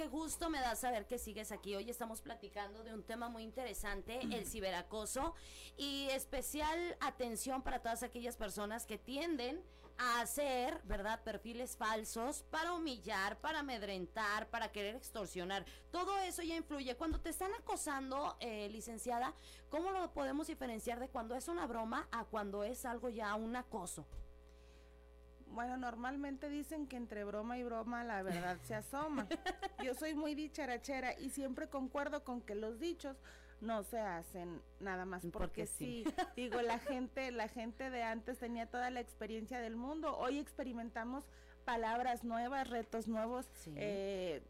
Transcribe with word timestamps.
Qué 0.00 0.08
gusto 0.08 0.48
me 0.48 0.60
da 0.60 0.76
saber 0.76 1.06
que 1.06 1.18
sigues 1.18 1.52
aquí. 1.52 1.76
Hoy 1.76 1.90
estamos 1.90 2.22
platicando 2.22 2.82
de 2.82 2.94
un 2.94 3.02
tema 3.02 3.28
muy 3.28 3.42
interesante, 3.42 4.18
el 4.32 4.46
ciberacoso, 4.46 5.34
y 5.76 6.08
especial 6.12 6.96
atención 7.00 7.60
para 7.60 7.80
todas 7.82 8.02
aquellas 8.02 8.38
personas 8.38 8.86
que 8.86 8.96
tienden 8.96 9.62
a 9.98 10.22
hacer, 10.22 10.80
¿verdad?, 10.84 11.22
perfiles 11.22 11.76
falsos 11.76 12.44
para 12.44 12.72
humillar, 12.72 13.42
para 13.42 13.58
amedrentar, 13.58 14.48
para 14.48 14.72
querer 14.72 14.96
extorsionar. 14.96 15.66
Todo 15.90 16.18
eso 16.20 16.42
ya 16.42 16.56
influye. 16.56 16.96
Cuando 16.96 17.20
te 17.20 17.28
están 17.28 17.52
acosando, 17.52 18.38
eh, 18.40 18.70
licenciada, 18.70 19.34
¿cómo 19.68 19.90
lo 19.90 20.14
podemos 20.14 20.46
diferenciar 20.46 20.98
de 20.98 21.10
cuando 21.10 21.34
es 21.34 21.46
una 21.46 21.66
broma 21.66 22.08
a 22.10 22.24
cuando 22.24 22.64
es 22.64 22.86
algo 22.86 23.10
ya 23.10 23.34
un 23.34 23.54
acoso? 23.54 24.06
Bueno, 25.50 25.76
normalmente 25.76 26.48
dicen 26.48 26.86
que 26.86 26.96
entre 26.96 27.24
broma 27.24 27.58
y 27.58 27.64
broma 27.64 28.04
la 28.04 28.22
verdad 28.22 28.58
se 28.62 28.74
asoma. 28.74 29.26
Yo 29.84 29.94
soy 29.94 30.14
muy 30.14 30.34
dicharachera 30.34 31.18
y 31.18 31.30
siempre 31.30 31.68
concuerdo 31.68 32.24
con 32.24 32.40
que 32.40 32.54
los 32.54 32.78
dichos 32.78 33.16
no 33.60 33.82
se 33.82 33.98
hacen 33.98 34.62
nada 34.78 35.04
más 35.04 35.22
porque, 35.32 35.66
sí. 35.66 36.04
Digo, 36.36 36.62
la 36.62 36.78
gente, 36.78 37.30
la 37.30 37.48
gente 37.48 37.90
de 37.90 38.02
antes 38.02 38.38
tenía 38.38 38.66
toda 38.66 38.90
la 38.90 39.00
experiencia 39.00 39.60
del 39.60 39.76
mundo. 39.76 40.16
Hoy 40.16 40.38
experimentamos 40.38 41.24
palabras 41.64 42.24
nuevas, 42.24 42.68
retos 42.68 43.06
nuevos, 43.06 43.46
eh, 43.76 44.42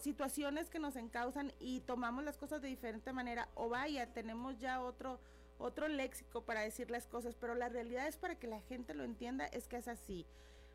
situaciones 0.00 0.70
que 0.70 0.78
nos 0.78 0.96
encausan 0.96 1.52
y 1.58 1.80
tomamos 1.80 2.24
las 2.24 2.38
cosas 2.38 2.62
de 2.62 2.68
diferente 2.68 3.12
manera. 3.12 3.48
O 3.54 3.68
vaya, 3.68 4.12
tenemos 4.12 4.58
ya 4.58 4.80
otro 4.80 5.20
otro 5.58 5.88
léxico 5.88 6.42
para 6.42 6.60
decir 6.60 6.90
las 6.90 7.06
cosas, 7.06 7.34
pero 7.34 7.54
la 7.54 7.68
realidad 7.68 8.06
es 8.06 8.16
para 8.16 8.36
que 8.36 8.46
la 8.46 8.60
gente 8.62 8.94
lo 8.94 9.04
entienda, 9.04 9.46
es 9.46 9.66
que 9.68 9.76
es 9.76 9.88
así. 9.88 10.26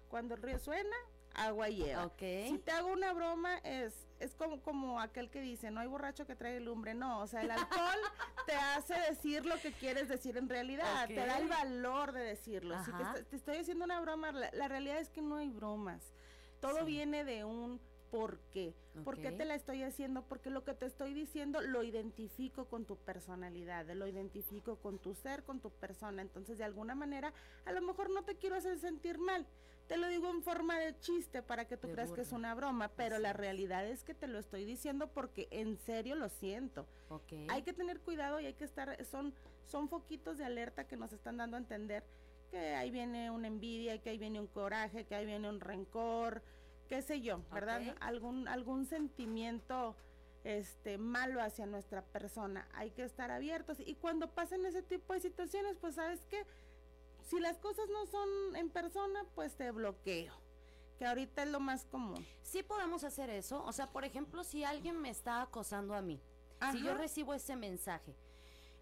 Cuando 0.10 0.36
el 0.36 0.42
río 0.42 0.58
suena, 0.60 0.96
agua 1.36 1.70
lleva. 1.70 2.12
Si 2.18 2.60
te 2.64 2.72
hago 2.72 2.92
una 2.92 3.14
broma, 3.14 3.58
es, 3.60 4.08
es 4.20 4.34
como, 4.36 4.62
como 4.62 5.00
aquel 5.00 5.30
que 5.30 5.42
dice, 5.42 5.72
no 5.72 5.80
hay 5.80 5.88
borracho 5.88 6.26
que 6.26 6.36
trae 6.36 6.60
lumbre. 6.60 6.94
No, 6.94 7.22
o 7.22 7.28
sea, 7.28 7.42
el 7.42 7.52
alcohol 7.52 8.00
te 8.48 8.54
hace 8.54 8.96
decir 9.10 9.46
lo 9.46 9.60
que 9.60 9.72
quieres 9.72 10.08
decir 10.08 10.38
en 10.38 10.50
realidad, 10.50 11.08
te 11.08 11.16
da 11.16 11.38
el 11.38 11.48
valor 11.48 12.12
de 12.12 12.22
decirlo. 12.22 12.76
Si 12.84 12.92
te, 12.92 13.36
estoy 13.36 13.58
haciendo 13.58 13.86
una 13.86 14.00
broma, 14.02 14.32
la, 14.32 14.68
realidad 14.68 15.00
es 15.00 15.10
que 15.10 15.22
no 15.22 15.38
hay 15.38 15.50
bromas. 15.50 16.14
Todo 16.60 16.84
viene 16.84 17.24
de 17.24 17.46
un 17.46 17.80
¿Por 18.12 18.40
qué? 18.52 18.74
¿Por 19.04 19.20
qué 19.20 19.32
te 19.32 19.46
la 19.46 19.56
estoy 19.56 19.84
haciendo? 19.84 20.24
Porque 20.24 20.50
lo 20.50 20.64
que 20.64 20.74
te 20.74 20.86
estoy 20.86 21.14
diciendo 21.14 21.62
lo 21.62 21.84
identifico 21.84 22.66
con 22.66 22.86
tu 22.86 22.98
personalidad, 22.98 23.90
lo 23.92 24.08
identifico 24.08 24.78
con 24.78 25.00
tu 25.00 25.14
ser, 25.14 25.44
con 25.44 25.60
tu 25.60 25.70
persona. 25.70 26.22
Entonces, 26.22 26.58
de 26.58 26.64
alguna 26.64 26.96
manera, 26.96 27.34
a 27.66 27.72
lo 27.72 27.82
mejor 27.82 28.10
no 28.10 28.24
te 28.24 28.36
quiero 28.36 28.56
hacer 28.56 28.80
sentir 28.80 29.20
mal. 29.20 29.46
Te 29.88 29.98
lo 29.98 30.08
digo 30.08 30.30
en 30.30 30.44
forma 30.44 30.80
de 30.80 31.00
chiste 31.00 31.42
para 31.42 31.66
que 31.66 31.76
tú 31.76 31.90
creas 31.90 32.12
que 32.12 32.22
es 32.22 32.32
una 32.32 32.54
broma, 32.54 32.90
pero 32.90 33.18
la 33.18 33.34
realidad 33.34 33.88
es 33.88 34.04
que 34.04 34.14
te 34.14 34.28
lo 34.28 34.38
estoy 34.38 34.64
diciendo 34.64 35.08
porque 35.08 35.48
en 35.50 35.78
serio 35.80 36.16
lo 36.16 36.30
siento. 36.30 36.86
Hay 37.50 37.64
que 37.64 37.74
tener 37.74 38.00
cuidado 38.00 38.40
y 38.40 38.46
hay 38.46 38.54
que 38.54 38.66
estar, 38.66 39.04
son, 39.06 39.34
son 39.66 39.90
foquitos 39.90 40.38
de 40.38 40.46
alerta 40.46 40.86
que 40.86 40.96
nos 40.96 41.12
están 41.12 41.38
dando 41.38 41.58
a 41.58 41.60
entender 41.60 42.04
que 42.52 42.76
ahí 42.76 42.92
viene 42.92 43.32
una 43.32 43.48
envidia, 43.48 44.00
que 44.00 44.12
ahí 44.12 44.18
viene 44.18 44.40
un 44.40 44.48
coraje, 44.48 45.06
que 45.06 45.16
ahí 45.16 45.26
viene 45.26 45.50
un 45.50 45.60
rencor 45.60 46.44
qué 46.90 47.04
sé 47.04 47.22
yo, 47.22 47.42
¿verdad? 47.54 47.96
Algún, 48.02 48.48
algún 48.48 48.86
sentimiento 48.86 49.96
este 50.44 50.98
malo 50.98 51.42
hacia 51.42 51.66
nuestra 51.66 52.04
persona. 52.04 52.68
Hay 52.74 52.92
que 52.92 53.04
estar 53.04 53.30
abiertos. 53.32 53.80
Y 53.80 53.96
cuando 53.96 54.32
pasen 54.32 54.66
ese 54.66 54.82
tipo 54.82 55.14
de 55.14 55.20
situaciones, 55.20 55.78
pues 55.78 55.96
sabes 55.96 56.26
que 56.26 56.46
si 57.22 57.40
las 57.40 57.58
cosas 57.60 57.88
no 57.90 58.06
son 58.08 58.56
en 58.56 58.70
persona, 58.70 59.24
pues 59.36 59.56
te 59.56 59.72
bloqueo. 59.72 60.34
Que 60.98 61.06
ahorita 61.06 61.44
es 61.44 61.50
lo 61.50 61.60
más 61.60 61.86
común. 61.86 62.26
Sí 62.42 62.64
podemos 62.64 63.04
hacer 63.04 63.30
eso. 63.30 63.64
O 63.66 63.72
sea, 63.72 63.88
por 63.88 64.04
ejemplo, 64.04 64.44
si 64.44 64.64
alguien 64.64 65.00
me 65.00 65.10
está 65.10 65.42
acosando 65.42 65.94
a 65.94 66.02
mí, 66.02 66.20
si 66.72 66.84
yo 66.84 66.96
recibo 66.96 67.34
ese 67.34 67.56
mensaje, 67.56 68.16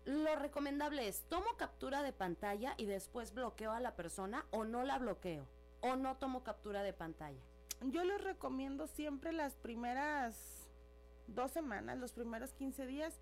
lo 0.05 0.35
recomendable 0.38 1.08
es, 1.08 1.23
tomo 1.23 1.58
captura 1.58 2.02
de 2.02 2.13
pantalla 2.13 2.73
y 2.78 2.85
después 2.85 3.34
bloqueo 3.34 3.72
a 3.73 3.81
la 3.81 3.96
persona 3.96 4.46
o 4.51 4.63
no 4.63 4.84
la 4.84 4.97
bloqueo 4.97 5.46
o 5.81 5.96
no 5.96 6.16
tomo 6.16 6.44
captura 6.44 6.81
de 6.81 6.94
pantalla 6.94 7.41
yo 7.82 8.04
les 8.04 8.22
recomiendo 8.22 8.88
siempre 8.88 9.32
las 9.32 9.56
primeras 9.56 10.68
dos 11.28 11.52
semanas, 11.52 11.98
los 11.98 12.14
primeros 12.14 12.54
15 12.54 12.86
días, 12.86 13.20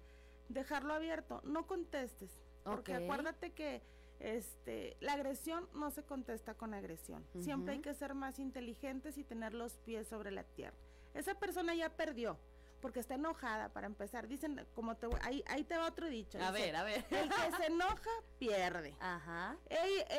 dejarlo 0.49 0.93
abierto, 0.93 1.41
no 1.43 1.67
contestes, 1.67 2.31
porque 2.63 2.93
acuérdate 2.93 3.51
que 3.51 3.81
este, 4.19 4.95
la 5.01 5.13
agresión 5.13 5.67
no 5.73 5.91
se 5.91 6.03
contesta 6.03 6.53
con 6.53 6.73
agresión. 6.73 7.25
Siempre 7.39 7.73
hay 7.73 7.81
que 7.81 7.93
ser 7.93 8.13
más 8.13 8.39
inteligentes 8.39 9.17
y 9.17 9.23
tener 9.23 9.53
los 9.53 9.73
pies 9.77 10.07
sobre 10.07 10.31
la 10.31 10.43
tierra. 10.43 10.77
Esa 11.13 11.35
persona 11.35 11.75
ya 11.75 11.89
perdió 11.89 12.37
porque 12.81 12.99
está 12.99 13.15
enojada 13.15 13.69
para 13.69 13.87
empezar. 13.87 14.27
Dicen, 14.27 14.63
como 14.75 14.95
te 14.95 15.07
ahí, 15.21 15.43
ahí 15.47 15.63
te 15.63 15.75
va 15.77 15.87
otro 15.87 16.07
dicho. 16.07 16.37
A 16.41 16.51
ver, 16.51 16.75
a 16.75 16.83
ver. 16.83 17.05
El 17.09 17.29
que 17.29 17.57
se 17.57 17.65
enoja 17.67 18.09
pierde. 18.37 18.95
Ajá. 18.99 19.57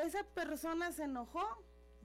esa 0.04 0.24
persona 0.34 0.90
se 0.92 1.04
enojó, 1.04 1.44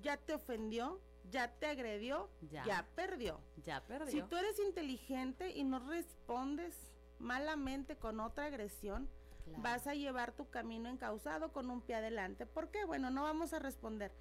ya 0.01 0.17
te 0.17 0.33
ofendió, 0.33 1.01
ya 1.29 1.51
te 1.59 1.67
agredió, 1.67 2.29
ya. 2.51 2.87
perdió. 2.95 3.39
Ya 3.63 3.81
perdió. 3.81 4.11
Si 4.11 4.21
tú 4.23 4.37
eres 4.37 4.59
inteligente 4.59 5.51
y 5.51 5.63
no 5.63 5.79
respondes 5.79 6.75
malamente 7.19 7.95
con 7.95 8.19
otra 8.19 8.45
agresión, 8.45 9.09
vas 9.57 9.87
a 9.87 9.93
llevar 9.93 10.31
tu 10.31 10.49
camino 10.49 10.89
encausado 10.89 11.51
con 11.51 11.69
un 11.69 11.81
pie 11.81 11.95
adelante. 11.95 12.45
¿Por 12.45 12.69
qué? 12.69 12.85
Bueno, 12.85 13.09
no 13.09 13.23
vamos 13.23 13.53
a 13.53 13.59
responder. 13.59 14.11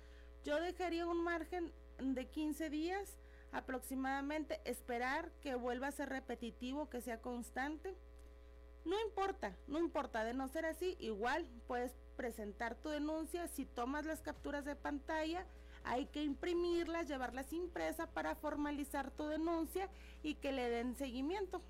Yo 0.45 0.61
dejaría 0.61 1.07
un 1.07 1.23
margen 1.23 1.73
de 1.99 2.27
15 2.29 2.71
días 2.71 3.19
aproximadamente, 3.53 4.61
esperar 4.65 5.33
que 5.41 5.55
vuelva 5.55 5.89
a 5.89 5.93
ser 5.93 6.09
repetitivo, 6.09 6.89
que 6.89 7.01
sea 7.01 7.21
constante. 7.21 7.97
No 8.85 8.99
importa, 9.01 9.57
no 9.67 9.79
importa, 9.79 10.25
de 10.25 10.35
no 10.35 10.49
ser 10.49 10.65
así, 10.65 10.97
igual 11.01 11.47
puedes 11.67 11.93
presentar 12.17 12.77
tu 12.77 12.89
denuncia 12.89 13.47
si 13.49 13.67
tomas 13.67 14.07
las 14.07 14.23
capturas 14.23 14.65
de 14.65 14.77
pantalla 14.77 15.47
hay 15.85 16.07
que 16.07 16.23
imprimirlas, 16.23 17.09
llevarlas 17.09 17.53
impresa 17.53 18.07
para 18.07 18.35
formalizar 18.35 19.11
tu 19.11 19.27
denuncia 19.27 19.89
y 20.23 20.35
que 20.35 20.53
le 20.53 20.69
den 20.69 20.97
seguimiento. 20.97 21.63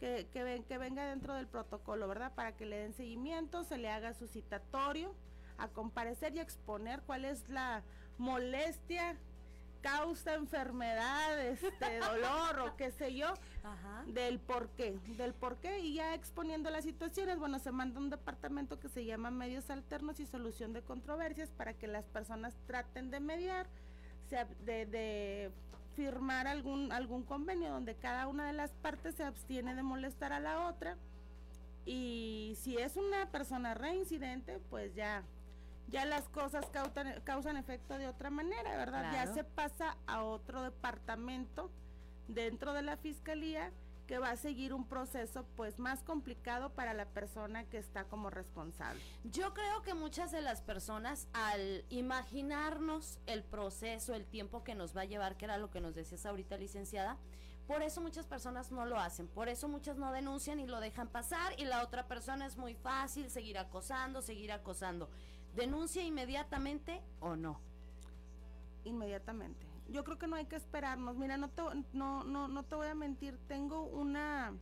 Que, 0.00 0.28
que, 0.32 0.78
venga 0.78 1.06
dentro 1.06 1.34
del 1.34 1.48
protocolo, 1.48 2.06
¿verdad? 2.06 2.32
Para 2.32 2.56
que 2.56 2.66
le 2.66 2.78
den 2.78 2.94
seguimiento, 2.94 3.64
se 3.64 3.78
le 3.78 3.90
haga 3.90 4.14
su 4.14 4.28
citatorio 4.28 5.12
a 5.56 5.66
comparecer 5.66 6.36
y 6.36 6.38
exponer 6.38 7.02
cuál 7.02 7.24
es 7.24 7.48
la 7.48 7.82
molestia 8.16 9.16
causa 9.82 10.34
enfermedad, 10.34 11.38
este 11.46 11.98
dolor 12.00 12.58
o 12.60 12.76
qué 12.76 12.90
sé 12.90 13.14
yo, 13.14 13.34
del 14.06 14.38
por 14.38 14.68
qué, 14.70 14.98
del 15.16 15.34
por 15.34 15.56
qué 15.56 15.80
y 15.80 15.94
ya 15.94 16.14
exponiendo 16.14 16.70
las 16.70 16.84
situaciones, 16.84 17.38
bueno, 17.38 17.58
se 17.58 17.70
manda 17.70 18.00
un 18.00 18.10
departamento 18.10 18.78
que 18.80 18.88
se 18.88 19.04
llama 19.04 19.30
medios 19.30 19.70
alternos 19.70 20.20
y 20.20 20.26
solución 20.26 20.72
de 20.72 20.82
controversias 20.82 21.50
para 21.50 21.74
que 21.74 21.86
las 21.86 22.04
personas 22.06 22.54
traten 22.66 23.10
de 23.10 23.20
mediar, 23.20 23.66
de, 24.64 24.86
de 24.86 25.50
firmar 25.96 26.46
algún 26.46 26.92
algún 26.92 27.24
convenio 27.24 27.70
donde 27.70 27.94
cada 27.96 28.28
una 28.28 28.46
de 28.46 28.52
las 28.52 28.70
partes 28.72 29.14
se 29.14 29.24
abstiene 29.24 29.74
de 29.74 29.82
molestar 29.82 30.32
a 30.32 30.38
la 30.38 30.68
otra 30.68 30.96
y 31.90 32.54
si 32.60 32.76
es 32.76 32.96
una 32.96 33.30
persona 33.30 33.72
reincidente, 33.72 34.60
pues 34.68 34.94
ya 34.94 35.24
ya 35.88 36.04
las 36.04 36.28
cosas 36.28 36.66
causan, 36.70 37.20
causan 37.24 37.56
efecto 37.56 37.98
de 37.98 38.06
otra 38.06 38.30
manera, 38.30 38.76
¿verdad? 38.76 39.12
Ya 39.12 39.32
se 39.32 39.44
pasa 39.44 39.96
a 40.06 40.22
otro 40.22 40.62
departamento 40.62 41.70
dentro 42.28 42.72
de 42.72 42.82
la 42.82 42.96
fiscalía 42.96 43.72
que 44.06 44.18
va 44.18 44.30
a 44.30 44.36
seguir 44.36 44.72
un 44.72 44.86
proceso 44.88 45.44
pues 45.54 45.78
más 45.78 46.02
complicado 46.02 46.70
para 46.70 46.94
la 46.94 47.04
persona 47.04 47.64
que 47.64 47.76
está 47.76 48.04
como 48.04 48.30
responsable. 48.30 49.02
Yo 49.24 49.52
creo 49.52 49.82
que 49.82 49.92
muchas 49.92 50.32
de 50.32 50.40
las 50.40 50.62
personas 50.62 51.28
al 51.34 51.84
imaginarnos 51.90 53.18
el 53.26 53.44
proceso, 53.44 54.14
el 54.14 54.24
tiempo 54.24 54.64
que 54.64 54.74
nos 54.74 54.96
va 54.96 55.02
a 55.02 55.04
llevar, 55.04 55.36
que 55.36 55.44
era 55.44 55.58
lo 55.58 55.70
que 55.70 55.82
nos 55.82 55.94
decías 55.94 56.24
ahorita 56.24 56.56
licenciada, 56.56 57.18
por 57.66 57.82
eso 57.82 58.00
muchas 58.00 58.26
personas 58.26 58.72
no 58.72 58.86
lo 58.86 58.98
hacen, 58.98 59.28
por 59.28 59.50
eso 59.50 59.68
muchas 59.68 59.98
no 59.98 60.10
denuncian 60.10 60.58
y 60.58 60.66
lo 60.66 60.80
dejan 60.80 61.08
pasar 61.08 61.52
y 61.58 61.66
la 61.66 61.82
otra 61.82 62.08
persona 62.08 62.46
es 62.46 62.56
muy 62.56 62.74
fácil 62.74 63.28
seguir 63.28 63.58
acosando, 63.58 64.22
seguir 64.22 64.52
acosando. 64.52 65.10
¿Denuncia 65.54 66.02
inmediatamente 66.02 67.00
o 67.20 67.36
no? 67.36 67.60
Inmediatamente. 68.84 69.66
Yo 69.88 70.04
creo 70.04 70.18
que 70.18 70.26
no 70.26 70.36
hay 70.36 70.46
que 70.46 70.56
esperarnos. 70.56 71.16
Mira, 71.16 71.36
no 71.36 71.48
te, 71.48 71.62
no, 71.92 72.24
no, 72.24 72.48
no 72.48 72.64
te 72.64 72.74
voy 72.74 72.88
a 72.88 72.94
mentir, 72.94 73.38
tengo 73.48 73.82
una, 73.82 74.52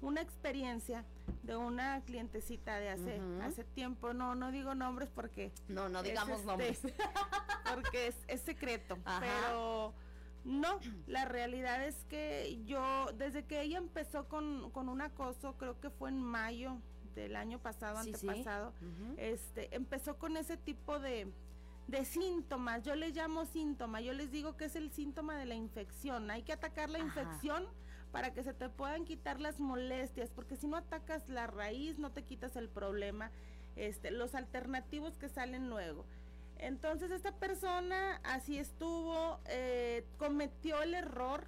una 0.00 0.20
experiencia 0.20 1.04
de 1.42 1.56
una 1.56 2.00
clientecita 2.02 2.78
de 2.78 2.90
hace, 2.90 3.20
hace 3.42 3.64
tiempo. 3.64 4.14
No, 4.14 4.34
no 4.34 4.52
digo 4.52 4.74
nombres 4.74 5.10
porque. 5.12 5.52
No, 5.68 5.88
no 5.88 6.02
digamos 6.02 6.38
este, 6.38 6.46
nombres. 6.46 6.80
porque 7.74 8.14
es, 8.28 8.40
secreto. 8.40 8.96
Pero 9.18 9.92
no, 10.44 10.78
la 11.06 11.24
realidad 11.24 11.84
es 11.84 12.04
que 12.04 12.62
yo, 12.64 13.06
desde 13.18 13.44
que 13.44 13.60
ella 13.60 13.78
empezó 13.78 14.28
con, 14.28 14.70
con 14.70 14.88
un 14.88 15.00
acoso, 15.00 15.56
creo 15.58 15.80
que 15.80 15.90
fue 15.90 16.10
en 16.10 16.22
mayo 16.22 16.78
del 17.20 17.36
año 17.36 17.58
pasado, 17.58 17.98
antepasado, 17.98 18.72
este, 19.16 19.74
empezó 19.74 20.18
con 20.18 20.36
ese 20.36 20.56
tipo 20.56 20.98
de, 20.98 21.32
de 21.88 22.04
síntomas, 22.04 22.82
yo 22.82 22.94
les 22.94 23.14
llamo 23.14 23.44
síntoma, 23.44 24.00
yo 24.00 24.12
les 24.12 24.30
digo 24.30 24.56
que 24.56 24.66
es 24.66 24.76
el 24.76 24.90
síntoma 24.90 25.36
de 25.36 25.46
la 25.46 25.54
infección, 25.54 26.30
hay 26.30 26.42
que 26.42 26.52
atacar 26.52 26.90
la 26.90 26.98
infección 26.98 27.66
para 28.12 28.32
que 28.32 28.42
se 28.42 28.52
te 28.52 28.68
puedan 28.68 29.04
quitar 29.04 29.40
las 29.40 29.60
molestias, 29.60 30.30
porque 30.30 30.56
si 30.56 30.66
no 30.66 30.76
atacas 30.76 31.28
la 31.28 31.46
raíz, 31.46 31.98
no 31.98 32.10
te 32.10 32.24
quitas 32.24 32.56
el 32.56 32.68
problema, 32.68 33.30
este, 33.76 34.10
los 34.10 34.34
alternativos 34.34 35.16
que 35.16 35.28
salen 35.28 35.68
luego. 35.70 36.04
Entonces 36.58 37.10
esta 37.10 37.32
persona 37.32 38.20
así 38.22 38.58
estuvo, 38.58 39.40
eh, 39.46 40.04
cometió 40.18 40.82
el 40.82 40.94
error 40.94 41.46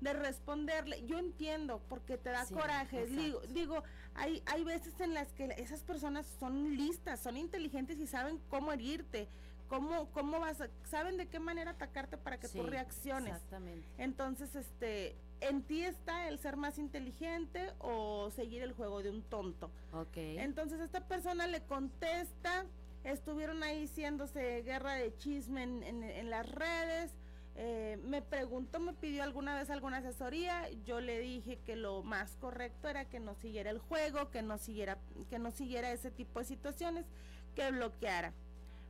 de 0.00 0.12
responderle. 0.12 1.04
Yo 1.06 1.18
entiendo 1.18 1.80
porque 1.88 2.18
te 2.18 2.30
da 2.30 2.44
coraje. 2.46 3.06
Digo, 3.06 3.40
digo, 3.48 3.82
hay, 4.14 4.42
hay 4.46 4.64
veces 4.64 4.98
en 5.00 5.14
las 5.14 5.32
que 5.32 5.54
esas 5.58 5.82
personas 5.82 6.26
son 6.38 6.76
listas, 6.76 7.20
son 7.20 7.36
inteligentes 7.36 7.98
y 7.98 8.06
saben 8.06 8.40
cómo 8.48 8.72
herirte, 8.72 9.28
cómo, 9.68 10.10
cómo 10.12 10.40
vas, 10.40 10.58
saben 10.84 11.16
de 11.16 11.26
qué 11.26 11.40
manera 11.40 11.72
atacarte 11.72 12.16
para 12.16 12.38
que 12.38 12.48
tú 12.48 12.62
reacciones. 12.62 13.34
Exactamente. 13.34 13.86
Entonces, 13.98 14.54
este, 14.54 15.16
en 15.40 15.62
ti 15.62 15.82
está 15.82 16.28
el 16.28 16.38
ser 16.38 16.56
más 16.56 16.78
inteligente 16.78 17.72
o 17.78 18.30
seguir 18.30 18.62
el 18.62 18.72
juego 18.72 19.02
de 19.02 19.10
un 19.10 19.22
tonto. 19.22 19.70
Ok. 19.92 20.16
Entonces 20.16 20.80
esta 20.80 21.06
persona 21.06 21.46
le 21.46 21.62
contesta, 21.62 22.64
estuvieron 23.04 23.62
ahí 23.62 23.84
haciéndose 23.84 24.62
guerra 24.62 24.94
de 24.94 25.14
chisme 25.16 25.62
en, 25.62 25.82
en, 25.82 26.30
las 26.30 26.50
redes. 26.50 27.12
Eh, 27.56 27.98
me 28.04 28.20
preguntó, 28.20 28.80
me 28.80 28.94
pidió 28.94 29.22
alguna 29.22 29.54
vez 29.54 29.70
alguna 29.70 29.98
asesoría, 29.98 30.68
yo 30.84 31.00
le 31.00 31.20
dije 31.20 31.60
que 31.64 31.76
lo 31.76 32.02
más 32.02 32.34
correcto 32.36 32.88
era 32.88 33.04
que 33.04 33.20
no 33.20 33.36
siguiera 33.36 33.70
el 33.70 33.78
juego, 33.78 34.30
que 34.30 34.42
no 34.42 34.58
siguiera, 34.58 34.98
que 35.30 35.38
no 35.38 35.52
siguiera 35.52 35.92
ese 35.92 36.10
tipo 36.10 36.40
de 36.40 36.46
situaciones, 36.46 37.06
que 37.54 37.70
bloqueara 37.70 38.32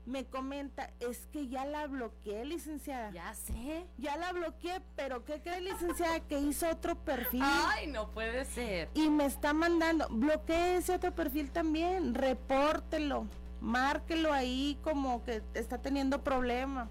me 0.07 0.27
comenta, 0.27 0.91
es 1.01 1.27
que 1.33 1.49
ya 1.49 1.65
la 1.65 1.87
bloqueé, 1.87 2.45
licenciada. 2.45 3.11
Ya 3.11 3.33
sé. 3.35 3.87
Ya 3.99 4.17
la 4.17 4.33
bloqueé, 4.33 4.83
pero 4.97 5.25
¿qué 5.25 5.41
cree, 5.41 5.61
licenciada? 5.61 6.21
Que 6.21 6.39
hizo 6.39 6.69
otro 6.69 6.97
perfil. 6.97 7.43
Ay, 7.43 7.87
no 7.87 8.11
puede 8.11 8.45
ser. 8.45 8.91
Y 8.95 9.09
me 9.09 9.27
está 9.27 9.53
mandando, 9.53 10.07
bloqueé 10.11 10.77
ese 10.77 10.95
otro 10.95 11.15
perfil 11.15 11.51
también, 11.51 12.15
repórtelo, 12.15 13.27
márquelo 13.61 14.33
ahí 14.33 14.79
como 14.83 15.25
que 15.25 15.43
está 15.55 15.79
teniendo 15.79 16.23
problema. 16.23 16.89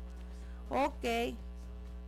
Ok. 0.69 1.35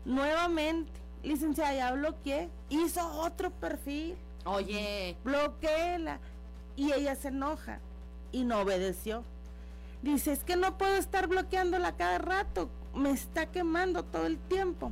Nuevamente, 0.06 0.92
licenciada, 1.24 1.74
ya 1.74 1.92
bloqueé, 1.92 2.50
hizo 2.70 3.06
otro 3.20 3.52
perfil. 3.52 4.16
Oye. 4.46 5.18
Bloqueéla. 5.24 6.20
Y 6.76 6.92
ella 6.94 7.16
se 7.16 7.30
enoja 7.30 7.80
y 8.32 8.44
no 8.44 8.60
obedeció. 8.62 9.24
Dice, 10.02 10.34
es 10.34 10.44
que 10.44 10.56
no 10.56 10.78
puedo 10.78 10.96
estar 10.98 11.28
bloqueándola 11.28 11.94
cada 11.94 12.20
rato, 12.20 12.70
me 12.94 13.12
está 13.12 13.48
quemando 13.48 14.04
todo 14.04 14.28
el 14.28 14.38
tiempo. 14.38 14.92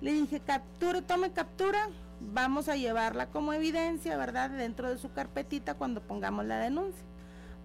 Le 0.00 0.12
dije, 0.12 0.40
capture, 0.40 1.02
tome 1.02 1.32
captura, 1.32 1.90
vamos 2.20 2.68
a 2.68 2.76
llevarla 2.76 3.26
como 3.26 3.52
evidencia, 3.52 4.16
¿verdad? 4.16 4.50
Dentro 4.50 4.88
de 4.88 4.98
su 4.98 5.12
carpetita 5.12 5.74
cuando 5.74 6.00
pongamos 6.00 6.46
la 6.46 6.58
denuncia. 6.58 7.04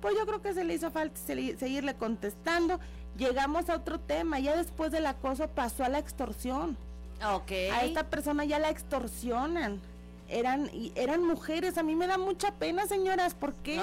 Pues 0.02 0.16
yo 0.18 0.26
creo 0.26 0.42
que 0.42 0.54
se 0.54 0.64
le 0.64 0.74
hizo 0.74 0.92
falta 0.92 1.20
seguirle 1.20 1.94
contestando. 1.96 2.80
Llegamos 3.18 3.70
a 3.70 3.76
otro 3.76 4.00
tema, 4.00 4.40
ya 4.40 4.56
después 4.56 4.92
del 4.92 5.06
acoso 5.06 5.48
pasó 5.50 5.84
a 5.84 5.90
la 5.90 6.00
extorsión. 6.00 6.78
Ok. 7.26 7.52
A 7.74 7.84
esta 7.84 8.10
persona 8.10 8.46
ya 8.46 8.60
la 8.60 8.70
extorsionan. 8.70 9.82
Eran, 10.30 10.70
eran 10.96 11.24
mujeres, 11.24 11.78
a 11.78 11.84
mí 11.84 11.96
me 11.96 12.08
da 12.08 12.18
mucha 12.18 12.54
pena, 12.54 12.86
señoras, 12.86 13.34
¿por 13.34 13.56
qué? 13.56 13.80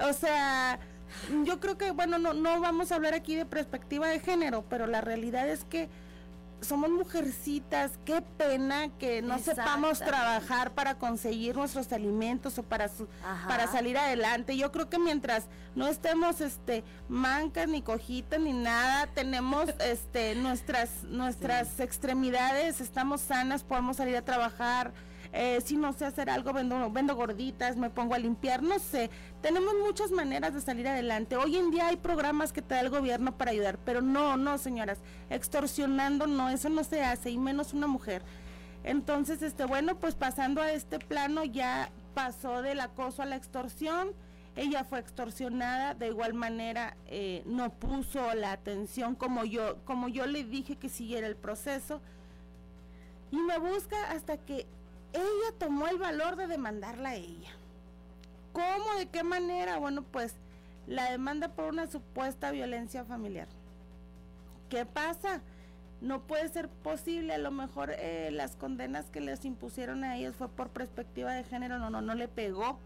O 0.00 0.12
sea, 0.12 0.80
yo 1.44 1.60
creo 1.60 1.78
que, 1.78 1.92
bueno, 1.92 2.18
no, 2.18 2.34
no 2.34 2.60
vamos 2.60 2.90
a 2.90 2.96
hablar 2.96 3.14
aquí 3.14 3.36
de 3.36 3.46
perspectiva 3.46 4.08
de 4.08 4.18
género, 4.18 4.64
pero 4.68 4.86
la 4.88 5.00
realidad 5.00 5.48
es 5.48 5.64
que 5.64 5.88
somos 6.60 6.90
mujercitas, 6.90 7.92
qué 8.04 8.22
pena 8.22 8.88
que 8.98 9.22
no 9.22 9.38
sepamos 9.38 9.98
trabajar 9.98 10.72
para 10.72 10.96
conseguir 10.96 11.56
nuestros 11.56 11.92
alimentos 11.92 12.58
o 12.58 12.62
para 12.62 12.90
para 13.46 13.66
salir 13.68 13.96
adelante. 13.96 14.56
Yo 14.56 14.72
creo 14.72 14.88
que 14.88 14.98
mientras 14.98 15.46
no 15.74 15.86
estemos 15.86 16.40
este 16.40 16.84
mancas 17.08 17.68
ni 17.68 17.82
cojitas 17.82 18.40
ni 18.40 18.52
nada, 18.52 19.06
tenemos 19.08 19.68
este 19.80 20.34
nuestras 20.34 21.04
nuestras 21.04 21.80
extremidades, 21.80 22.80
estamos 22.80 23.20
sanas, 23.20 23.62
podemos 23.62 23.96
salir 23.96 24.16
a 24.16 24.22
trabajar, 24.22 24.92
eh, 25.32 25.60
si 25.62 25.76
no 25.76 25.92
sé 25.92 26.06
hacer 26.06 26.30
algo, 26.30 26.52
vendo, 26.52 26.90
vendo 26.90 27.14
gorditas, 27.14 27.76
me 27.76 27.90
pongo 27.90 28.14
a 28.14 28.18
limpiar, 28.18 28.62
no 28.62 28.78
sé. 28.78 29.10
Tenemos 29.42 29.74
muchas 29.84 30.10
maneras 30.10 30.54
de 30.54 30.60
salir 30.60 30.88
adelante. 30.88 31.36
Hoy 31.36 31.56
en 31.56 31.70
día 31.70 31.88
hay 31.88 31.96
programas 31.96 32.52
que 32.52 32.62
te 32.62 32.74
da 32.74 32.80
el 32.80 32.90
gobierno 32.90 33.36
para 33.36 33.50
ayudar, 33.50 33.78
pero 33.84 34.00
no, 34.00 34.36
no, 34.36 34.58
señoras, 34.58 34.98
extorsionando 35.30 36.26
no, 36.26 36.48
eso 36.48 36.68
no 36.68 36.84
se 36.84 37.02
hace, 37.02 37.30
y 37.30 37.38
menos 37.38 37.74
una 37.74 37.86
mujer. 37.86 38.22
Entonces, 38.84 39.42
este, 39.42 39.64
bueno, 39.64 39.96
pues 39.96 40.14
pasando 40.14 40.62
a 40.62 40.72
este 40.72 40.98
plano 40.98 41.44
ya 41.44 41.90
pasó 42.14 42.62
del 42.62 42.80
acoso 42.80 43.22
a 43.22 43.26
la 43.26 43.36
extorsión. 43.36 44.12
Ella 44.56 44.82
fue 44.82 44.98
extorsionada, 44.98 45.94
de 45.94 46.08
igual 46.08 46.34
manera 46.34 46.96
eh, 47.06 47.42
no 47.46 47.70
puso 47.70 48.34
la 48.34 48.50
atención 48.50 49.14
como 49.14 49.44
yo, 49.44 49.76
como 49.84 50.08
yo 50.08 50.26
le 50.26 50.42
dije 50.42 50.76
que 50.76 50.88
siguiera 50.88 51.26
el 51.26 51.36
proceso. 51.36 52.00
Y 53.30 53.36
me 53.36 53.58
busca 53.58 54.10
hasta 54.10 54.38
que 54.38 54.66
ella 55.12 55.58
tomó 55.58 55.88
el 55.88 55.98
valor 55.98 56.36
de 56.36 56.46
demandarla 56.46 57.10
a 57.10 57.14
ella. 57.14 57.50
¿Cómo? 58.52 58.98
¿De 58.98 59.06
qué 59.06 59.22
manera? 59.22 59.78
Bueno, 59.78 60.02
pues 60.02 60.34
la 60.86 61.10
demanda 61.10 61.48
por 61.48 61.66
una 61.66 61.86
supuesta 61.86 62.50
violencia 62.50 63.04
familiar. 63.04 63.48
¿Qué 64.68 64.84
pasa? 64.86 65.42
No 66.00 66.22
puede 66.22 66.48
ser 66.48 66.68
posible, 66.68 67.34
a 67.34 67.38
lo 67.38 67.50
mejor 67.50 67.90
eh, 67.90 68.30
las 68.32 68.56
condenas 68.56 69.10
que 69.10 69.20
les 69.20 69.44
impusieron 69.44 70.04
a 70.04 70.16
ellos 70.16 70.36
fue 70.36 70.48
por 70.48 70.70
perspectiva 70.70 71.32
de 71.32 71.44
género, 71.44 71.78
no, 71.78 71.90
no, 71.90 72.00
no 72.00 72.14
le 72.14 72.28
pegó. 72.28 72.78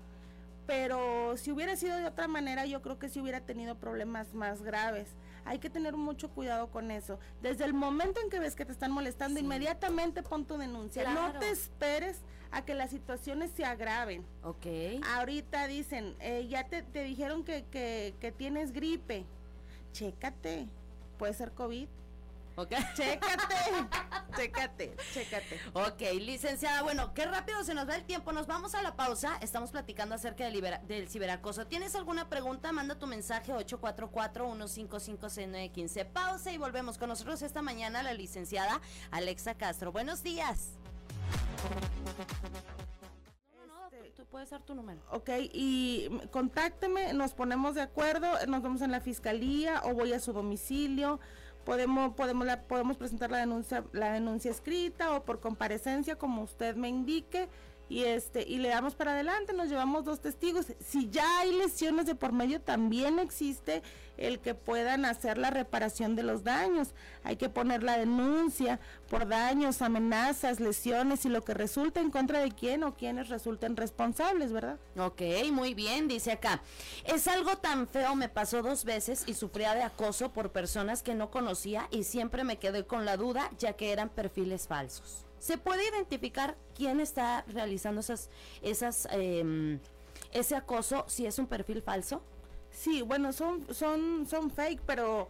Pero 0.66 1.36
si 1.36 1.50
hubiera 1.50 1.76
sido 1.76 1.96
de 1.96 2.06
otra 2.06 2.28
manera, 2.28 2.66
yo 2.66 2.80
creo 2.82 2.98
que 2.98 3.08
sí 3.08 3.20
hubiera 3.20 3.40
tenido 3.40 3.74
problemas 3.74 4.32
más 4.32 4.62
graves. 4.62 5.08
Hay 5.44 5.58
que 5.58 5.70
tener 5.70 5.96
mucho 5.96 6.30
cuidado 6.30 6.70
con 6.70 6.90
eso. 6.90 7.18
Desde 7.40 7.64
el 7.64 7.74
momento 7.74 8.20
en 8.20 8.30
que 8.30 8.38
ves 8.38 8.54
que 8.54 8.64
te 8.64 8.72
están 8.72 8.92
molestando, 8.92 9.40
inmediatamente 9.40 10.22
pon 10.22 10.44
tu 10.44 10.56
denuncia. 10.56 11.12
No 11.12 11.38
te 11.38 11.50
esperes 11.50 12.20
a 12.50 12.64
que 12.64 12.74
las 12.74 12.90
situaciones 12.90 13.50
se 13.50 13.64
agraven. 13.64 14.24
Ok. 14.42 14.66
Ahorita 15.16 15.66
dicen, 15.66 16.16
eh, 16.20 16.46
ya 16.48 16.68
te, 16.68 16.82
te 16.82 17.02
dijeron 17.02 17.44
que, 17.44 17.64
que, 17.70 18.14
que 18.20 18.30
tienes 18.30 18.72
gripe. 18.72 19.24
Chécate. 19.92 20.68
Puede 21.18 21.34
ser 21.34 21.52
COVID 21.52 21.88
¿Ok? 22.56 22.72
Chécate, 22.94 23.54
chécate, 24.36 24.96
chécate. 25.12 25.60
Ok, 25.72 26.00
licenciada, 26.20 26.82
bueno, 26.82 27.14
qué 27.14 27.24
rápido 27.26 27.64
se 27.64 27.72
nos 27.74 27.88
va 27.88 27.96
el 27.96 28.04
tiempo. 28.04 28.32
Nos 28.32 28.46
vamos 28.46 28.74
a 28.74 28.82
la 28.82 28.94
pausa. 28.94 29.38
Estamos 29.40 29.70
platicando 29.70 30.14
acerca 30.14 30.44
del, 30.44 30.62
del 30.86 31.08
ciberacoso. 31.08 31.66
¿Tienes 31.66 31.94
alguna 31.94 32.28
pregunta? 32.28 32.70
Manda 32.72 32.98
tu 32.98 33.06
mensaje 33.06 33.54
844-1556915. 33.54 36.04
Pausa 36.12 36.52
y 36.52 36.58
volvemos 36.58 36.98
con 36.98 37.08
nosotros 37.08 37.40
esta 37.42 37.62
mañana 37.62 38.02
la 38.02 38.12
licenciada 38.12 38.82
Alexa 39.10 39.54
Castro. 39.54 39.90
Buenos 39.92 40.22
días. 40.22 40.72
No, 43.56 43.66
no, 43.66 43.86
este, 43.86 44.10
tú 44.10 44.26
puedes 44.26 44.50
dar 44.50 44.60
tu 44.62 44.74
número. 44.74 45.00
Ok, 45.10 45.30
y 45.52 46.10
contácteme, 46.30 47.14
nos 47.14 47.32
ponemos 47.32 47.76
de 47.76 47.82
acuerdo, 47.82 48.28
nos 48.46 48.62
vemos 48.62 48.82
en 48.82 48.90
la 48.90 49.00
fiscalía 49.00 49.80
o 49.84 49.94
voy 49.94 50.12
a 50.12 50.18
su 50.20 50.32
domicilio 50.32 51.20
podemos 51.64 52.14
podemos 52.14 52.46
la, 52.46 52.62
podemos 52.62 52.96
presentar 52.96 53.30
la 53.30 53.38
denuncia 53.38 53.84
la 53.92 54.12
denuncia 54.12 54.50
escrita 54.50 55.12
o 55.12 55.24
por 55.24 55.40
comparecencia 55.40 56.16
como 56.16 56.42
usted 56.42 56.76
me 56.76 56.88
indique 56.88 57.48
y 57.92 58.04
este 58.04 58.42
y 58.48 58.56
le 58.56 58.70
damos 58.70 58.94
para 58.94 59.12
adelante, 59.12 59.52
nos 59.52 59.68
llevamos 59.68 60.04
dos 60.04 60.20
testigos. 60.20 60.66
Si 60.80 61.10
ya 61.10 61.40
hay 61.40 61.52
lesiones 61.52 62.06
de 62.06 62.14
por 62.14 62.32
medio, 62.32 62.58
también 62.58 63.18
existe 63.18 63.82
el 64.16 64.38
que 64.38 64.54
puedan 64.54 65.04
hacer 65.04 65.36
la 65.36 65.50
reparación 65.50 66.16
de 66.16 66.22
los 66.22 66.42
daños. 66.42 66.94
Hay 67.22 67.36
que 67.36 67.50
poner 67.50 67.82
la 67.82 67.98
denuncia 67.98 68.80
por 69.10 69.28
daños, 69.28 69.82
amenazas, 69.82 70.58
lesiones 70.58 71.26
y 71.26 71.28
lo 71.28 71.42
que 71.42 71.52
resulte 71.52 72.00
en 72.00 72.10
contra 72.10 72.40
de 72.40 72.52
quién 72.52 72.82
o 72.82 72.94
quienes 72.94 73.28
resulten 73.28 73.76
responsables, 73.76 74.52
¿verdad? 74.52 74.78
Ok, 74.96 75.20
muy 75.52 75.74
bien, 75.74 76.08
dice 76.08 76.32
acá. 76.32 76.62
Es 77.04 77.28
algo 77.28 77.58
tan 77.58 77.86
feo, 77.86 78.14
me 78.14 78.30
pasó 78.30 78.62
dos 78.62 78.86
veces 78.86 79.24
y 79.26 79.34
sufría 79.34 79.74
de 79.74 79.82
acoso 79.82 80.32
por 80.32 80.50
personas 80.50 81.02
que 81.02 81.14
no 81.14 81.30
conocía 81.30 81.88
y 81.90 82.04
siempre 82.04 82.42
me 82.42 82.56
quedé 82.56 82.86
con 82.86 83.04
la 83.04 83.18
duda 83.18 83.50
ya 83.58 83.74
que 83.74 83.92
eran 83.92 84.08
perfiles 84.08 84.66
falsos. 84.66 85.26
¿Se 85.42 85.58
puede 85.58 85.82
identificar 85.88 86.56
quién 86.72 87.00
está 87.00 87.44
realizando 87.48 88.00
esas, 88.00 88.30
esas, 88.62 89.08
em, 89.10 89.80
ese 90.32 90.54
acoso 90.54 91.04
si 91.08 91.26
es 91.26 91.36
un 91.40 91.48
perfil 91.48 91.82
falso? 91.82 92.22
Sí, 92.70 93.02
bueno, 93.02 93.32
son, 93.32 93.66
son, 93.74 94.24
son 94.28 94.52
fake, 94.52 94.80
pero 94.86 95.28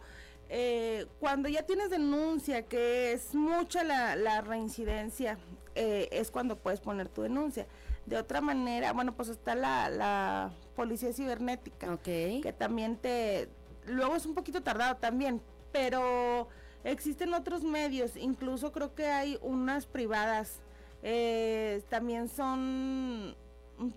eh, 0.49 1.07
cuando 1.19 1.49
ya 1.49 1.63
tienes 1.63 1.89
denuncia, 1.89 2.61
que 2.61 3.13
es 3.13 3.33
mucha 3.33 3.83
la, 3.83 4.41
reincidencia, 4.41 5.39
eh, 5.73 6.09
es 6.11 6.29
cuando 6.29 6.59
puedes 6.59 6.79
poner 6.79 7.09
tu 7.09 7.23
denuncia. 7.23 7.65
De 8.05 8.15
otra 8.15 8.39
manera, 8.39 8.93
bueno, 8.93 9.15
pues 9.15 9.29
está 9.29 9.55
la, 9.55 9.89
la 9.89 10.53
policía 10.75 11.11
cibernética, 11.11 11.97
que 11.97 12.53
también 12.55 12.97
te, 12.97 13.49
luego 13.87 14.15
es 14.15 14.27
un 14.27 14.35
poquito 14.35 14.61
tardado 14.61 14.97
también, 14.97 15.41
pero 15.71 16.49
Existen 16.83 17.33
otros 17.33 17.63
medios, 17.63 18.15
incluso 18.17 18.71
creo 18.71 18.93
que 18.93 19.07
hay 19.07 19.37
unas 19.41 19.85
privadas 19.85 20.61
eh, 21.03 21.83
también 21.89 22.29
son 22.29 23.35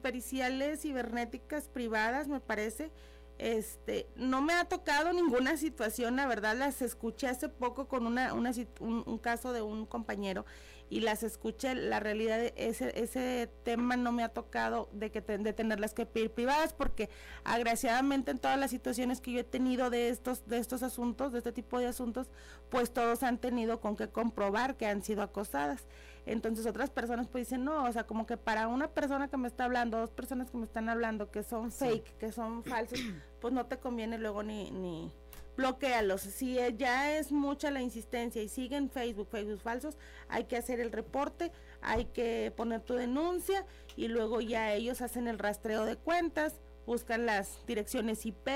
periciales 0.03 0.83
cibernéticas 0.83 1.69
privadas, 1.69 2.27
me 2.27 2.41
parece. 2.41 2.91
Este, 3.39 4.09
no 4.17 4.41
me 4.41 4.55
ha 4.55 4.65
tocado 4.65 5.13
ninguna 5.13 5.57
situación, 5.59 6.17
la 6.17 6.27
verdad 6.27 6.57
las 6.57 6.81
escuché 6.81 7.29
hace 7.29 7.51
poco 7.51 7.87
con 7.87 8.07
una, 8.07 8.33
una 8.33 8.51
un, 8.81 9.19
caso 9.19 9.53
de 9.53 9.61
un 9.61 9.85
compañero 9.85 10.47
y 10.89 11.01
las 11.01 11.23
escuché, 11.23 11.75
la 11.75 12.01
realidad 12.01 12.39
de 12.39 12.55
ese, 12.57 12.93
ese 13.01 13.51
tema 13.65 13.97
no 13.97 14.13
me 14.13 14.23
ha 14.23 14.29
tocado 14.29 14.89
de 14.93 15.11
que 15.11 15.21
de 15.21 15.53
tenerlas 15.53 15.95
que 15.95 16.07
pedir 16.07 16.31
privadas 16.31 16.73
porque 16.73 17.11
agraciadamente 17.45 18.31
en 18.31 18.39
todas 18.39 18.59
las 18.59 18.71
situaciones 18.71 19.21
que 19.21 19.33
yo 19.33 19.41
he 19.41 19.45
tenido 19.45 19.91
de 19.91 20.09
estos 20.09 20.47
de 20.47 20.59
estos 20.59 20.83
asuntos, 20.83 21.33
de 21.33 21.39
este 21.39 21.53
tipo 21.53 21.79
de 21.79 21.87
asuntos, 21.87 22.31
pues 22.71 22.93
todos 22.93 23.23
han 23.23 23.39
tenido 23.39 23.81
con 23.81 23.97
que 23.97 24.09
comprobar 24.09 24.77
que 24.77 24.87
han 24.87 25.03
sido 25.03 25.23
acosadas. 25.23 25.87
Entonces 26.25 26.67
otras 26.67 26.91
personas 26.91 27.29
pues 27.29 27.47
dicen, 27.47 27.65
no, 27.65 27.85
o 27.85 27.93
sea, 27.93 28.05
como 28.05 28.27
que 28.27 28.37
para 28.37 28.67
una 28.67 28.89
persona 28.89 29.29
que 29.29 29.37
me 29.37 29.47
está 29.47 29.65
hablando, 29.65 29.99
dos 29.99 30.11
personas 30.11 30.51
que 30.51 30.59
me 30.59 30.65
están 30.65 30.89
hablando 30.89 31.31
que 31.31 31.43
son 31.43 31.71
fake, 31.71 32.17
que 32.19 32.33
son 32.33 32.65
falsos, 32.65 32.99
pues 33.41 33.55
no 33.55 33.67
te 33.67 33.79
conviene 33.79 34.19
luego 34.19 34.43
ni, 34.43 34.71
ni 34.73 35.13
bloquealos. 35.57 36.23
Si 36.23 36.59
ya 36.77 37.17
es 37.17 37.33
mucha 37.33 37.71
la 37.71 37.81
insistencia 37.81 38.43
y 38.43 38.49
siguen 38.49 38.91
Facebook, 38.91 39.29
Facebook 39.31 39.61
falsos, 39.61 39.97
hay 40.29 40.45
que 40.45 40.57
hacer 40.57 40.81
el 40.81 40.93
reporte, 40.93 41.53
hay 41.81 42.07
que 42.07 42.53
poner 42.57 42.83
tu 42.83 42.95
denuncia 42.95 43.65
y 43.97 44.09
luego 44.09 44.41
ya 44.41 44.73
ellos 44.73 45.01
hacen 45.01 45.29
el 45.29 45.39
rastreo 45.39 45.85
de 45.85 45.97
cuentas, 45.97 46.61
buscan 46.87 47.27
las 47.27 47.67
direcciones 47.67 48.27
IP, 48.27 48.49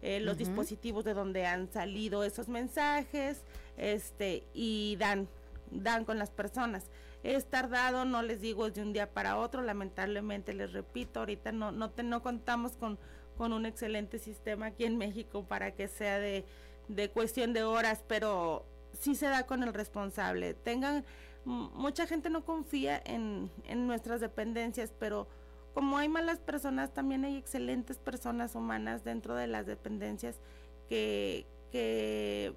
eh, 0.00 0.20
los 0.20 0.38
dispositivos 0.38 1.04
de 1.04 1.14
donde 1.14 1.44
han 1.44 1.70
salido 1.72 2.22
esos 2.22 2.48
mensajes, 2.48 3.42
este, 3.76 4.44
y 4.54 4.96
dan 4.96 5.28
dan 5.70 6.04
con 6.04 6.18
las 6.18 6.30
personas. 6.30 6.86
Es 7.22 7.46
tardado, 7.46 8.04
no 8.04 8.22
les 8.22 8.40
digo 8.40 8.66
es 8.66 8.74
de 8.74 8.82
un 8.82 8.92
día 8.92 9.10
para 9.12 9.38
otro, 9.38 9.62
lamentablemente 9.62 10.52
les 10.52 10.72
repito, 10.72 11.20
ahorita 11.20 11.52
no, 11.52 11.72
no, 11.72 11.92
no 12.02 12.22
contamos 12.22 12.72
con, 12.72 12.98
con 13.38 13.52
un 13.52 13.64
excelente 13.64 14.18
sistema 14.18 14.66
aquí 14.66 14.84
en 14.84 14.98
México 14.98 15.44
para 15.44 15.70
que 15.70 15.86
sea 15.86 16.18
de, 16.18 16.44
de 16.88 17.08
cuestión 17.08 17.52
de 17.52 17.62
horas, 17.62 18.04
pero 18.06 18.66
sí 18.92 19.14
se 19.14 19.26
da 19.26 19.46
con 19.46 19.62
el 19.62 19.72
responsable. 19.72 20.54
Tengan, 20.54 21.04
mucha 21.44 22.06
gente 22.06 22.28
no 22.28 22.44
confía 22.44 23.00
en, 23.06 23.50
en 23.64 23.86
nuestras 23.86 24.20
dependencias, 24.20 24.92
pero 24.98 25.28
como 25.72 25.96
hay 25.96 26.08
malas 26.08 26.40
personas, 26.40 26.92
también 26.92 27.24
hay 27.24 27.36
excelentes 27.36 27.98
personas 27.98 28.56
humanas 28.56 29.04
dentro 29.04 29.36
de 29.36 29.46
las 29.46 29.64
dependencias 29.66 30.40
que, 30.88 31.46
que 31.70 32.54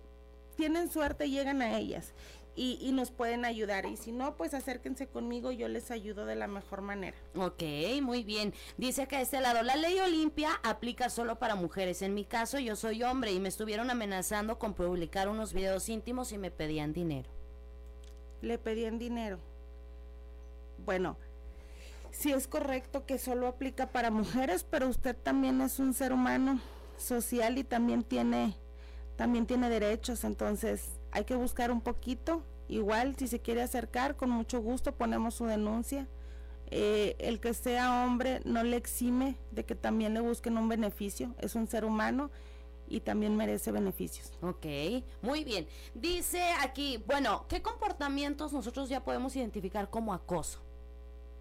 tienen 0.55 0.89
suerte 0.89 1.27
y 1.27 1.31
llegan 1.31 1.61
a 1.61 1.77
ellas 1.77 2.13
y, 2.55 2.91
nos 2.91 3.11
pueden 3.11 3.45
ayudar. 3.45 3.85
Y 3.85 3.97
si 3.97 4.11
no, 4.11 4.35
pues 4.35 4.53
acérquense 4.53 5.07
conmigo, 5.07 5.51
yo 5.51 5.67
les 5.67 5.89
ayudo 5.91 6.25
de 6.25 6.35
la 6.35 6.47
mejor 6.47 6.81
manera. 6.81 7.17
Ok, 7.35 7.63
muy 8.01 8.23
bien. 8.23 8.53
Dice 8.77 9.07
que 9.07 9.15
a 9.15 9.21
este 9.21 9.39
lado, 9.39 9.63
la 9.63 9.75
ley 9.75 9.99
Olimpia 9.99 10.59
aplica 10.63 11.09
solo 11.09 11.39
para 11.39 11.55
mujeres. 11.55 12.01
En 12.01 12.13
mi 12.13 12.25
caso, 12.25 12.59
yo 12.59 12.75
soy 12.75 13.03
hombre 13.03 13.31
y 13.31 13.39
me 13.39 13.49
estuvieron 13.49 13.89
amenazando 13.89 14.59
con 14.59 14.73
publicar 14.73 15.29
unos 15.29 15.53
videos 15.53 15.87
íntimos 15.89 16.31
y 16.31 16.37
me 16.37 16.51
pedían 16.51 16.93
dinero. 16.93 17.29
Le 18.41 18.57
pedían 18.57 18.99
dinero. 18.99 19.39
Bueno, 20.85 21.17
sí 22.11 22.31
es 22.33 22.47
correcto 22.47 23.05
que 23.05 23.17
solo 23.17 23.47
aplica 23.47 23.91
para 23.91 24.11
mujeres, 24.11 24.65
pero 24.69 24.89
usted 24.89 25.15
también 25.15 25.61
es 25.61 25.79
un 25.79 25.93
ser 25.93 26.11
humano 26.11 26.59
social 26.97 27.57
y 27.57 27.63
también 27.63 28.03
tiene 28.03 28.55
también 29.15 29.45
tiene 29.45 29.69
derechos, 29.69 30.23
entonces 30.23 31.00
hay 31.11 31.25
que 31.25 31.35
buscar 31.35 31.71
un 31.71 31.81
poquito. 31.81 32.43
Igual, 32.67 33.15
si 33.17 33.27
se 33.27 33.39
quiere 33.39 33.61
acercar, 33.61 34.15
con 34.15 34.29
mucho 34.29 34.61
gusto 34.61 34.93
ponemos 34.93 35.35
su 35.35 35.45
denuncia. 35.45 36.07
Eh, 36.73 37.17
el 37.19 37.41
que 37.41 37.53
sea 37.53 38.05
hombre 38.05 38.39
no 38.45 38.63
le 38.63 38.77
exime 38.77 39.35
de 39.51 39.65
que 39.65 39.75
también 39.75 40.13
le 40.13 40.21
busquen 40.21 40.57
un 40.57 40.69
beneficio. 40.69 41.35
Es 41.39 41.55
un 41.55 41.67
ser 41.67 41.83
humano 41.83 42.31
y 42.87 43.01
también 43.01 43.35
merece 43.35 43.71
beneficios. 43.71 44.31
Ok, 44.41 44.65
muy 45.21 45.43
bien. 45.43 45.67
Dice 45.93 46.41
aquí, 46.61 47.03
bueno, 47.05 47.45
¿qué 47.47 47.61
comportamientos 47.61 48.53
nosotros 48.53 48.89
ya 48.89 49.03
podemos 49.03 49.35
identificar 49.35 49.89
como 49.89 50.13
acoso? 50.13 50.61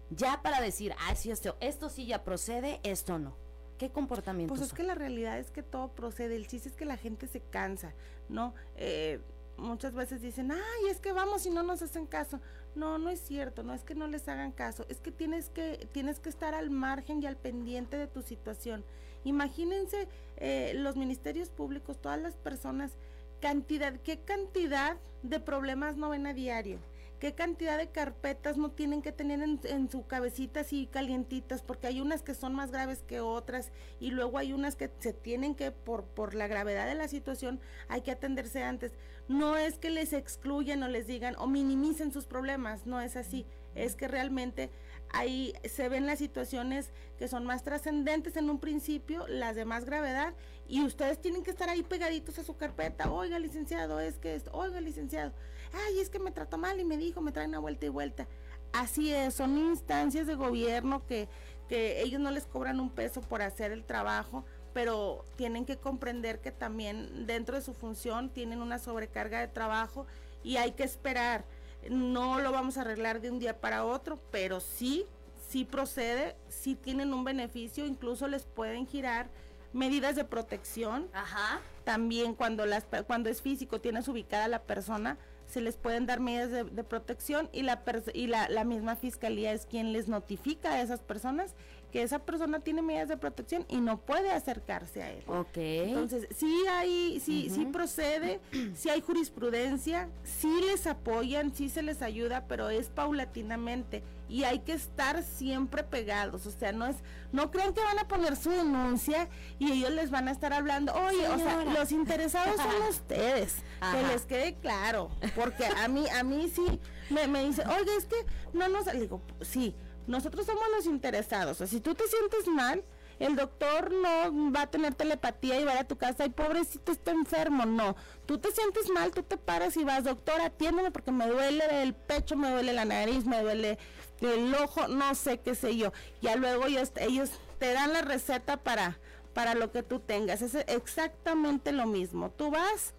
Ya 0.09 0.41
para 0.41 0.59
decir, 0.59 0.93
ah, 1.07 1.15
sí, 1.15 1.31
esto, 1.31 1.55
esto 1.61 1.89
sí 1.89 2.05
ya 2.05 2.23
procede, 2.23 2.81
esto 2.83 3.17
no. 3.17 3.35
¿Qué 3.77 3.89
comportamientos? 3.89 4.57
Pues 4.57 4.69
es 4.69 4.75
que 4.75 4.83
la 4.83 4.95
realidad 4.95 5.39
es 5.39 5.49
que 5.49 5.63
todo 5.63 5.89
procede. 5.93 6.35
El 6.35 6.47
chiste 6.47 6.69
es 6.69 6.75
que 6.75 6.85
la 6.85 6.97
gente 6.97 7.27
se 7.27 7.39
cansa, 7.39 7.93
¿no? 8.29 8.53
Eh, 8.75 9.19
muchas 9.61 9.93
veces 9.93 10.21
dicen, 10.21 10.51
ay, 10.51 10.89
es 10.89 10.99
que 10.99 11.13
vamos 11.13 11.45
y 11.45 11.49
no 11.49 11.63
nos 11.63 11.81
hacen 11.81 12.05
caso. 12.05 12.41
No, 12.75 12.97
no 12.97 13.09
es 13.09 13.19
cierto, 13.19 13.63
no 13.63 13.73
es 13.73 13.83
que 13.83 13.95
no 13.95 14.07
les 14.07 14.27
hagan 14.27 14.51
caso, 14.51 14.85
es 14.89 14.99
que 14.99 15.11
tienes 15.11 15.49
que, 15.49 15.87
tienes 15.91 16.19
que 16.19 16.29
estar 16.29 16.53
al 16.53 16.69
margen 16.69 17.21
y 17.21 17.27
al 17.27 17.37
pendiente 17.37 17.97
de 17.97 18.07
tu 18.07 18.21
situación. 18.21 18.83
Imagínense 19.23 20.07
eh, 20.37 20.73
los 20.75 20.95
ministerios 20.95 21.49
públicos, 21.49 22.01
todas 22.01 22.21
las 22.21 22.35
personas, 22.35 22.97
cantidad, 23.39 23.93
qué 24.01 24.19
cantidad 24.19 24.97
de 25.21 25.39
problemas 25.39 25.95
no 25.95 26.09
ven 26.09 26.25
a 26.27 26.33
diario 26.33 26.79
qué 27.21 27.35
cantidad 27.35 27.77
de 27.77 27.91
carpetas 27.91 28.57
no 28.57 28.71
tienen 28.71 29.03
que 29.03 29.11
tener 29.11 29.41
en, 29.43 29.91
su 29.91 30.07
cabecita 30.07 30.61
así 30.61 30.89
calientitas, 30.91 31.61
porque 31.61 31.85
hay 31.85 32.01
unas 32.01 32.23
que 32.23 32.33
son 32.33 32.55
más 32.55 32.71
graves 32.71 33.03
que 33.03 33.19
otras 33.21 33.71
y 33.99 34.09
luego 34.09 34.39
hay 34.39 34.53
unas 34.53 34.75
que 34.75 34.89
se 34.97 35.13
tienen 35.13 35.53
que, 35.53 35.69
por, 35.69 36.03
por 36.03 36.33
la 36.33 36.47
gravedad 36.47 36.87
de 36.87 36.95
la 36.95 37.07
situación, 37.07 37.59
hay 37.89 38.01
que 38.01 38.09
atenderse 38.09 38.63
antes. 38.63 38.93
No 39.31 39.55
es 39.55 39.77
que 39.77 39.89
les 39.89 40.11
excluyan 40.11 40.83
o 40.83 40.87
les 40.87 41.07
digan 41.07 41.35
o 41.37 41.47
minimicen 41.47 42.11
sus 42.11 42.25
problemas, 42.25 42.85
no 42.85 42.99
es 42.99 43.15
así, 43.15 43.45
es 43.75 43.95
que 43.95 44.09
realmente 44.09 44.71
ahí 45.13 45.53
se 45.63 45.87
ven 45.87 46.05
las 46.05 46.19
situaciones 46.19 46.91
que 47.17 47.29
son 47.29 47.45
más 47.45 47.63
trascendentes 47.63 48.35
en 48.35 48.49
un 48.49 48.59
principio, 48.59 49.25
las 49.27 49.55
de 49.55 49.63
más 49.63 49.85
gravedad, 49.85 50.33
y 50.67 50.83
ustedes 50.83 51.21
tienen 51.21 51.43
que 51.43 51.51
estar 51.51 51.69
ahí 51.69 51.81
pegaditos 51.81 52.39
a 52.39 52.43
su 52.43 52.57
carpeta, 52.57 53.09
oiga 53.09 53.39
licenciado, 53.39 54.01
es 54.01 54.17
que 54.17 54.35
esto, 54.35 54.51
oiga 54.53 54.81
licenciado 54.81 55.31
ay, 55.73 55.99
es 55.99 56.09
que 56.09 56.19
me 56.19 56.31
trató 56.31 56.57
mal 56.57 56.79
y 56.79 56.85
me 56.85 56.97
dijo, 56.97 57.21
me 57.21 57.31
traen 57.31 57.49
una 57.49 57.59
vuelta 57.59 57.85
y 57.85 57.89
vuelta. 57.89 58.27
Así 58.73 59.13
es, 59.13 59.33
son 59.33 59.57
instancias 59.57 60.27
de 60.27 60.35
gobierno 60.35 61.05
que, 61.05 61.27
que 61.67 62.01
ellos 62.01 62.21
no 62.21 62.31
les 62.31 62.45
cobran 62.45 62.79
un 62.79 62.89
peso 62.89 63.21
por 63.21 63.41
hacer 63.41 63.71
el 63.71 63.83
trabajo, 63.83 64.45
pero 64.73 65.25
tienen 65.35 65.65
que 65.65 65.77
comprender 65.77 66.39
que 66.39 66.51
también 66.51 67.25
dentro 67.25 67.55
de 67.55 67.61
su 67.61 67.73
función 67.73 68.29
tienen 68.29 68.61
una 68.61 68.79
sobrecarga 68.79 69.39
de 69.39 69.47
trabajo 69.47 70.05
y 70.43 70.57
hay 70.57 70.71
que 70.71 70.83
esperar. 70.83 71.45
No 71.89 72.39
lo 72.39 72.51
vamos 72.51 72.77
a 72.77 72.81
arreglar 72.81 73.21
de 73.21 73.31
un 73.31 73.39
día 73.39 73.59
para 73.59 73.85
otro, 73.85 74.19
pero 74.31 74.59
sí, 74.59 75.05
sí 75.49 75.65
procede, 75.65 76.35
sí 76.47 76.75
tienen 76.75 77.13
un 77.13 77.23
beneficio, 77.23 77.85
incluso 77.85 78.27
les 78.27 78.45
pueden 78.45 78.87
girar 78.87 79.29
medidas 79.73 80.15
de 80.15 80.23
protección. 80.23 81.09
Ajá. 81.13 81.59
También 81.83 82.35
cuando 82.35 82.65
las 82.65 82.85
cuando 83.07 83.29
es 83.29 83.41
físico, 83.41 83.81
tienes 83.81 84.07
ubicada 84.07 84.47
la 84.47 84.61
persona, 84.61 85.17
se 85.47 85.59
les 85.59 85.75
pueden 85.75 86.05
dar 86.05 86.21
medidas 86.21 86.49
de, 86.51 86.83
protección 86.83 87.49
y, 87.51 87.63
la, 87.63 87.83
y 88.13 88.27
la, 88.27 88.47
la, 88.47 88.63
misma 88.63 88.95
fiscalía 88.95 89.51
es 89.51 89.65
quien 89.65 89.91
les 89.91 90.07
notifica 90.07 90.73
a 90.73 90.81
esas 90.81 91.01
personas 91.01 91.55
que 91.91 92.01
esa 92.03 92.19
persona 92.19 92.59
tiene 92.59 92.81
medidas 92.81 93.09
de 93.09 93.17
protección 93.17 93.65
y 93.67 93.81
no 93.81 93.97
puede 93.99 94.31
acercarse 94.31 95.03
a 95.03 95.11
él. 95.11 95.23
Ok. 95.27 95.57
Entonces, 95.57 96.27
sí 96.35 96.63
hay, 96.69 97.19
sí, 97.19 97.49
sí 97.49 97.65
procede, 97.65 98.39
sí 98.75 98.89
hay 98.89 99.01
jurisprudencia, 99.01 100.09
sí 100.23 100.61
les 100.69 100.87
apoyan, 100.87 101.53
sí 101.53 101.69
se 101.69 101.81
les 101.81 102.01
ayuda, 102.01 102.45
pero 102.47 102.69
es 102.69 102.89
paulatinamente 102.89 104.03
y 104.31 104.45
hay 104.45 104.59
que 104.59 104.71
estar 104.71 105.23
siempre 105.23 105.83
pegados, 105.83 106.45
o 106.45 106.51
sea, 106.51 106.71
no 106.71 106.87
es, 106.87 106.95
no 107.33 107.51
creen 107.51 107.73
que 107.73 107.81
van 107.81 107.99
a 107.99 108.07
poner 108.07 108.37
su 108.37 108.49
denuncia 108.49 109.27
y 109.59 109.73
ellos 109.73 109.91
les 109.91 110.09
van 110.09 110.29
a 110.29 110.31
estar 110.31 110.53
hablando, 110.53 110.93
oye, 110.93 111.27
o 111.27 111.37
sea, 111.37 111.65
los 111.65 111.91
interesados 111.91 112.55
son 112.55 112.81
ustedes, 112.89 113.57
que 113.91 114.07
les 114.07 114.21
quede 114.25 114.55
claro, 114.55 115.11
porque 115.35 115.65
a 115.65 115.89
mí, 115.89 116.05
a 116.07 116.23
mí 116.23 116.49
sí 116.49 116.79
me, 117.09 117.27
me 117.27 117.43
dice, 117.45 117.63
oye, 117.67 117.93
es 117.97 118.05
que 118.05 118.25
no 118.53 118.69
nos, 118.69 118.89
digo, 118.93 119.21
sí, 119.41 119.75
nosotros 120.07 120.45
somos 120.45 120.63
los 120.75 120.85
interesados, 120.85 121.51
o 121.51 121.55
sea, 121.59 121.67
si 121.67 121.79
tú 121.79 121.95
te 121.95 122.07
sientes 122.07 122.47
mal, 122.47 122.83
el 123.21 123.35
doctor 123.35 123.91
no 123.91 124.51
va 124.51 124.63
a 124.63 124.71
tener 124.71 124.95
telepatía 124.95 125.59
y 125.59 125.63
va 125.63 125.79
a 125.79 125.83
tu 125.83 125.95
casa 125.95 126.25
y 126.25 126.29
pobrecito 126.29 126.91
está 126.91 127.11
enfermo, 127.11 127.65
no. 127.67 127.95
Tú 128.25 128.39
te 128.39 128.51
sientes 128.51 128.89
mal, 128.89 129.11
tú 129.11 129.21
te 129.21 129.37
paras 129.37 129.77
y 129.77 129.83
vas, 129.83 130.05
doctor, 130.05 130.41
atiéndeme 130.41 130.89
porque 130.89 131.11
me 131.11 131.27
duele 131.27 131.83
el 131.83 131.93
pecho, 131.93 132.35
me 132.35 132.49
duele 132.49 132.73
la 132.73 132.83
nariz, 132.83 133.25
me 133.25 133.43
duele 133.43 133.77
el 134.21 134.55
ojo, 134.55 134.87
no 134.87 135.13
sé 135.13 135.39
qué 135.39 135.53
sé 135.53 135.77
yo. 135.77 135.93
Ya 136.21 136.35
luego 136.35 136.65
ellos, 136.65 136.91
ellos 136.95 137.29
te 137.59 137.73
dan 137.73 137.93
la 137.93 138.01
receta 138.01 138.57
para, 138.57 138.97
para 139.35 139.53
lo 139.53 139.71
que 139.71 139.83
tú 139.83 139.99
tengas. 139.99 140.41
Es 140.41 140.55
exactamente 140.55 141.71
lo 141.71 141.85
mismo. 141.85 142.31
Tú 142.31 142.49
vas, 142.49 142.95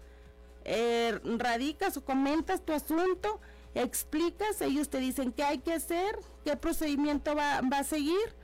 eh, 0.63 1.19
radicas 1.37 1.97
o 1.97 2.05
comentas 2.05 2.63
tu 2.63 2.71
asunto, 2.71 3.41
explicas, 3.75 4.61
ellos 4.61 4.89
te 4.89 4.99
dicen 4.99 5.31
qué 5.31 5.43
hay 5.43 5.59
que 5.59 5.73
hacer, 5.73 6.17
qué 6.45 6.55
procedimiento 6.55 7.35
va, 7.35 7.61
va 7.61 7.79
a 7.79 7.83
seguir 7.83 8.35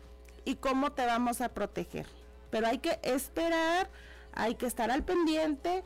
y 0.45 0.55
cómo 0.55 0.91
te 0.91 1.05
vamos 1.05 1.41
a 1.41 1.50
proteger. 1.50 2.07
Pero 2.50 2.67
hay 2.67 2.79
que 2.79 3.00
esperar, 3.03 3.89
hay 4.33 4.55
que 4.55 4.65
estar 4.65 4.91
al 4.91 5.03
pendiente 5.03 5.83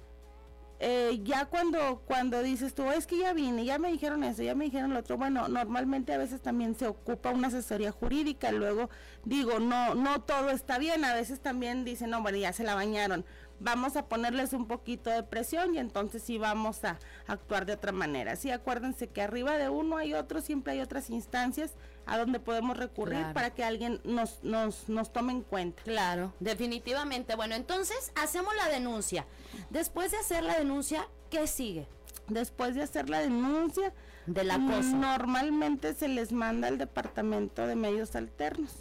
eh, 0.86 1.22
ya 1.24 1.46
cuando, 1.46 2.02
cuando 2.06 2.42
dices 2.44 2.74
tú, 2.74 2.92
es 2.92 3.08
que 3.08 3.18
ya 3.18 3.32
vine, 3.32 3.64
ya 3.64 3.80
me 3.80 3.90
dijeron 3.90 4.22
eso, 4.26 4.44
ya 4.44 4.54
me 4.54 4.66
dijeron 4.66 4.94
lo 4.94 5.00
otro, 5.00 5.16
bueno, 5.16 5.48
normalmente 5.48 6.14
a 6.14 6.18
veces 6.18 6.42
también 6.42 6.76
se 6.76 6.88
ocupa 6.88 7.30
una 7.30 7.48
asesoría 7.48 7.94
jurídica, 7.94 8.52
luego 8.52 8.90
digo, 9.24 9.60
no, 9.60 9.96
no 9.96 10.22
todo 10.24 10.50
está 10.50 10.80
bien, 10.80 11.06
a 11.06 11.14
veces 11.14 11.40
también 11.40 11.86
dicen, 11.86 12.10
no, 12.10 12.22
bueno, 12.22 12.38
ya 12.38 12.52
se 12.52 12.66
la 12.66 12.76
bañaron, 12.76 13.24
vamos 13.60 13.96
a 13.96 14.08
ponerles 14.08 14.54
un 14.54 14.68
poquito 14.68 15.10
de 15.10 15.24
presión 15.24 15.76
y 15.76 15.80
entonces 15.80 16.24
sí 16.24 16.38
vamos 16.38 16.84
a 16.84 17.00
actuar 17.28 17.66
de 17.66 17.74
otra 17.74 17.92
manera. 17.92 18.36
Sí, 18.36 18.52
acuérdense 18.52 19.08
que 19.08 19.22
arriba 19.22 19.58
de 19.58 19.70
uno 19.70 19.98
hay 19.98 20.14
otro, 20.14 20.42
siempre 20.42 20.74
hay 20.74 20.82
otras 20.82 21.10
instancias 21.10 21.72
a 22.06 22.18
donde 22.18 22.40
podemos 22.40 22.76
recurrir 22.78 23.26
para 23.34 23.52
que 23.52 23.64
alguien 23.64 24.02
nos, 24.04 24.44
nos, 24.44 24.90
nos 24.90 25.14
tome 25.14 25.32
en 25.32 25.42
cuenta. 25.42 25.84
Claro, 25.84 26.34
definitivamente. 26.40 27.36
Bueno, 27.36 27.56
entonces 27.56 28.12
hacemos 28.16 28.54
la 28.56 28.68
denuncia. 28.68 29.26
Después 29.70 30.12
de 30.12 30.18
hacer 30.18 30.44
la 30.44 30.58
denuncia, 30.58 31.08
¿qué 31.30 31.48
sigue? 31.48 31.88
Después 32.28 32.76
de 32.76 32.84
hacer 32.84 33.10
la 33.10 33.20
denuncia, 33.20 33.94
del 34.26 34.52
acoso. 34.52 34.96
Normalmente 34.96 35.94
se 35.94 36.08
les 36.08 36.32
manda 36.32 36.70
al 36.70 36.78
departamento 36.78 37.68
de 37.68 37.76
medios 37.76 38.16
alternos 38.16 38.72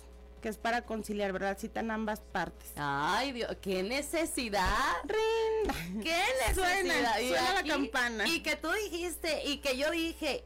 que 0.43 0.51
es 0.51 0.59
para 0.59 0.83
conciliar, 0.83 1.33
¿verdad? 1.33 1.57
Citan 1.59 1.91
ambas 1.91 2.21
partes. 2.21 2.73
Ay, 2.77 3.33
Dios, 3.33 3.57
qué 3.63 3.83
necesidad. 3.83 4.67
Rin. 5.05 6.03
Qué 6.03 6.11
necesidad. 6.49 7.17
Suena, 7.17 7.55
la 7.55 7.63
campana. 7.63 8.29
Y 8.29 8.41
que 8.41 8.57
tú 8.57 8.69
dijiste, 8.73 9.45
y 9.47 9.59
que 9.59 9.79
yo 9.79 9.91
dije. 9.91 10.45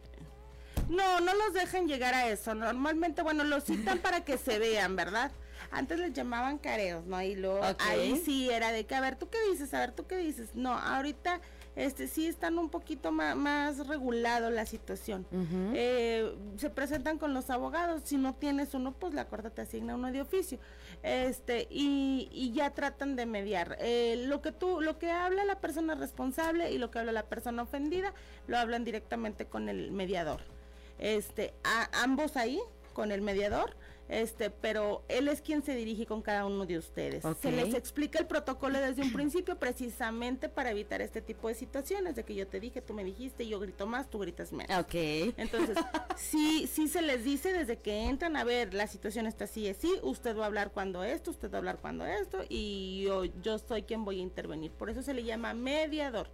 No, 0.89 1.21
no 1.21 1.35
los 1.35 1.53
dejan 1.53 1.89
llegar 1.89 2.15
a 2.15 2.29
eso. 2.29 2.55
Normalmente, 2.55 3.23
bueno, 3.23 3.43
los 3.43 3.65
citan 3.65 3.99
para 3.99 4.25
que 4.25 4.39
se 4.39 4.61
vean, 4.61 4.95
¿verdad? 4.95 5.33
Antes 5.73 5.99
les 5.99 6.13
llamaban 6.13 6.59
careos, 6.59 7.05
¿no? 7.07 7.21
Y 7.23 7.35
luego 7.35 7.61
ahí 7.81 8.23
sí 8.25 8.49
era 8.49 8.71
de 8.71 8.87
que, 8.87 8.95
a 8.95 9.01
ver, 9.01 9.17
¿tú 9.17 9.29
qué 9.29 9.39
dices? 9.51 9.75
A 9.75 9.81
ver, 9.81 9.93
¿tú 9.93 10.07
qué 10.07 10.17
dices? 10.17 10.51
No, 10.55 10.79
ahorita 10.79 11.41
este 11.77 12.09
sí 12.09 12.27
están 12.27 12.59
un 12.59 12.71
poquito 12.71 13.13
más, 13.13 13.37
más 13.37 13.87
regulado 13.87 14.51
la 14.51 14.65
situación. 14.65 15.27
Eh, 15.75 16.35
se 16.57 16.71
presentan 16.71 17.19
con 17.19 17.35
los 17.35 17.51
abogados, 17.51 18.03
si 18.05 18.17
no 18.17 18.35
tienes 18.35 18.73
uno, 18.73 18.93
pues 18.93 19.13
la 19.13 19.27
corte 19.27 19.51
te 19.51 19.63
asigna 19.63 19.95
uno 19.95 20.11
de 20.11 20.23
oficio. 20.23 20.59
Este, 21.03 21.69
y, 21.71 22.29
y 22.33 22.53
ya 22.53 22.71
tratan 22.71 23.15
de 23.15 23.27
mediar. 23.27 23.77
Eh, 23.81 24.25
lo 24.27 24.41
que 24.41 24.53
tú, 24.53 24.81
lo 24.81 24.99
que 24.99 25.11
habla 25.11 25.45
la 25.45 25.61
persona 25.61 25.95
responsable 25.95 26.73
y 26.73 26.79
lo 26.79 26.91
que 26.91 26.99
habla 26.99 27.13
la 27.13 27.27
persona 27.27 27.63
ofendida, 27.63 28.15
lo 28.47 28.57
hablan 28.57 28.85
directamente 28.85 29.45
con 29.45 29.69
el 29.69 29.93
mediador. 29.93 30.41
Este, 30.99 31.53
a, 31.63 31.91
ambos 32.03 32.37
ahí, 32.37 32.59
con 32.95 33.13
el 33.13 33.21
mediador, 33.21 33.77
este, 34.09 34.51
pero 34.51 35.05
él 35.09 35.29
es 35.29 35.41
quien 35.41 35.63
se 35.63 35.75
dirige 35.75 36.07
con 36.07 36.23
cada 36.23 36.47
uno 36.47 36.67
de 36.67 36.79
ustedes. 36.79 37.25
Se 37.41 37.53
les 37.53 37.75
explica 37.75 38.19
el 38.19 38.27
protocolo 38.27 38.79
desde 38.79 39.03
un 39.03 39.13
principio 39.13 39.59
precisamente 39.59 40.49
para 40.49 40.71
evitar 40.71 41.03
este 41.03 41.21
tipo 41.21 41.49
de 41.49 41.55
situaciones, 41.55 42.15
de 42.17 42.25
que 42.25 42.35
yo 42.35 42.47
te 42.47 42.61
dije, 42.61 42.81
tú 42.81 42.95
me 42.95 43.05
dijiste, 43.05 43.47
yo 43.47 43.59
grito 43.59 43.87
más, 43.87 44.09
tú 44.09 44.19
gritas 44.19 44.53
menos. 44.53 44.77
Ok. 44.79 44.95
Entonces, 45.37 45.77
sí, 46.17 46.69
sí 46.73 46.89
se 46.89 47.03
les 47.03 47.25
dice 47.25 47.53
desde 47.53 47.79
que 47.79 48.05
entran 48.07 48.37
a 48.37 48.45
ver, 48.45 48.75
la 48.75 48.87
situación 48.87 49.27
está 49.27 49.45
así, 49.45 49.69
así, 49.69 49.93
usted 50.03 50.37
va 50.37 50.45
a 50.45 50.47
hablar 50.47 50.73
cuando 50.73 51.05
esto, 51.05 51.31
usted 51.31 51.51
va 51.51 51.57
a 51.57 51.59
hablar 51.59 51.79
cuando 51.81 52.07
esto, 52.07 52.45
y 52.49 53.03
yo, 53.05 53.25
yo 53.43 53.59
soy 53.59 53.83
quien 53.83 54.05
voy 54.05 54.21
a 54.21 54.23
intervenir. 54.23 54.71
Por 54.73 54.91
eso 54.91 55.03
se 55.03 55.15
le 55.15 55.25
llama 55.25 55.55
mediador. 55.55 56.31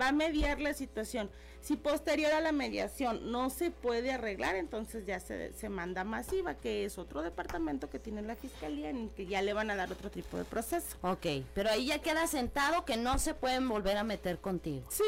Va 0.00 0.08
a 0.08 0.12
mediar 0.12 0.60
la 0.60 0.74
situación. 0.74 1.30
Si 1.60 1.74
posterior 1.74 2.32
a 2.32 2.40
la 2.40 2.52
mediación 2.52 3.32
no 3.32 3.50
se 3.50 3.72
puede 3.72 4.12
arreglar, 4.12 4.54
entonces 4.54 5.04
ya 5.04 5.18
se, 5.18 5.52
se 5.52 5.68
manda 5.68 6.04
masiva, 6.04 6.54
que 6.54 6.84
es 6.84 6.96
otro 6.96 7.22
departamento 7.22 7.90
que 7.90 7.98
tiene 7.98 8.22
la 8.22 8.36
fiscalía 8.36 8.88
en 8.88 9.08
que 9.10 9.26
ya 9.26 9.42
le 9.42 9.52
van 9.52 9.70
a 9.70 9.74
dar 9.74 9.90
otro 9.90 10.08
tipo 10.08 10.36
de 10.36 10.44
proceso. 10.44 10.96
Ok, 11.02 11.26
pero 11.54 11.70
ahí 11.70 11.86
ya 11.86 11.98
queda 11.98 12.28
sentado 12.28 12.84
que 12.84 12.96
no 12.96 13.18
se 13.18 13.34
pueden 13.34 13.68
volver 13.68 13.96
a 13.96 14.04
meter 14.04 14.38
contigo. 14.38 14.86
Sí, 14.90 15.02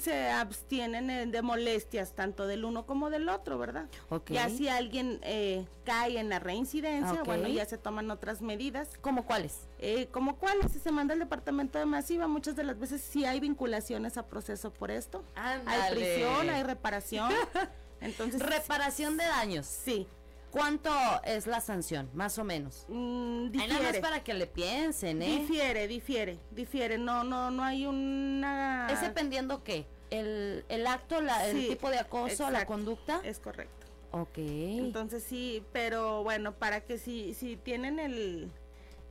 se 0.00 0.28
abstienen 0.30 1.32
de 1.32 1.42
molestias 1.42 2.12
tanto 2.14 2.46
del 2.46 2.64
uno 2.64 2.86
como 2.86 3.10
del 3.10 3.28
otro, 3.28 3.58
¿verdad? 3.58 3.88
Ok. 4.08 4.30
Ya 4.30 4.48
si 4.48 4.68
alguien 4.68 5.18
eh, 5.22 5.66
cae 5.84 6.18
en 6.20 6.28
la 6.28 6.38
reincidencia, 6.38 7.24
bueno, 7.24 7.48
ya 7.48 7.64
se 7.64 7.76
toman 7.76 8.10
otras 8.12 8.40
medidas. 8.40 8.90
¿Cómo 9.00 9.26
cuáles? 9.26 9.66
Eh, 9.78 10.06
como 10.12 10.36
cuáles, 10.36 10.72
si 10.72 10.78
se 10.78 10.92
manda 10.92 11.14
al 11.14 11.20
departamento 11.20 11.78
de 11.78 11.86
masiva, 11.86 12.28
muchas 12.28 12.54
de 12.54 12.64
las 12.64 12.78
veces 12.78 13.02
sí 13.02 13.24
hay 13.24 13.40
vinculaciones 13.40 14.16
a 14.16 14.26
proceso 14.34 14.72
por 14.72 14.90
esto. 14.90 15.22
Ándale 15.36 16.24
hay 16.26 16.62
reparación. 16.64 17.30
Entonces, 18.00 18.42
reparación 18.42 19.16
de 19.16 19.24
daños. 19.24 19.64
Sí. 19.64 20.08
¿Cuánto 20.50 20.90
es 21.24 21.46
la 21.46 21.60
sanción, 21.60 22.10
más 22.14 22.36
o 22.38 22.44
menos? 22.44 22.84
Mm, 22.88 23.50
difiere. 23.50 24.00
para 24.00 24.24
que 24.24 24.34
le 24.34 24.48
piensen, 24.48 25.22
¿eh? 25.22 25.38
Difiere, 25.38 25.86
difiere, 25.86 26.38
difiere. 26.50 26.98
No, 26.98 27.22
no, 27.22 27.52
no 27.52 27.62
hay 27.62 27.86
una. 27.86 28.88
¿Es 28.90 29.00
dependiendo 29.00 29.62
qué? 29.62 29.86
El, 30.10 30.64
el 30.68 30.86
acto, 30.88 31.20
la, 31.20 31.46
el 31.48 31.68
tipo 31.68 31.90
de 31.90 31.98
acoso, 31.98 32.50
la 32.50 32.66
conducta. 32.66 33.20
Es 33.24 33.38
correcto. 33.38 33.86
Ok. 34.10 34.38
Entonces 34.38 35.22
sí, 35.22 35.64
pero 35.72 36.24
bueno, 36.24 36.54
para 36.54 36.80
que 36.80 36.98
si, 36.98 37.34
si 37.34 37.56
tienen 37.56 37.98
el, 38.00 38.50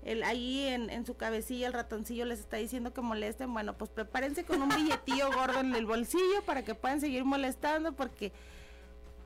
el 0.05 0.23
ahí 0.23 0.67
en, 0.67 0.89
en, 0.89 1.05
su 1.05 1.15
cabecilla 1.15 1.67
el 1.67 1.73
ratoncillo 1.73 2.25
les 2.25 2.39
está 2.39 2.57
diciendo 2.57 2.93
que 2.93 3.01
molesten, 3.01 3.53
bueno, 3.53 3.77
pues 3.77 3.89
prepárense 3.89 4.43
con 4.43 4.61
un 4.61 4.69
billetillo 4.69 5.31
gordo 5.35 5.59
en 5.59 5.73
el 5.75 5.85
bolsillo 5.85 6.43
para 6.45 6.63
que 6.63 6.75
puedan 6.75 6.99
seguir 6.99 7.23
molestando 7.23 7.93
porque 7.93 8.31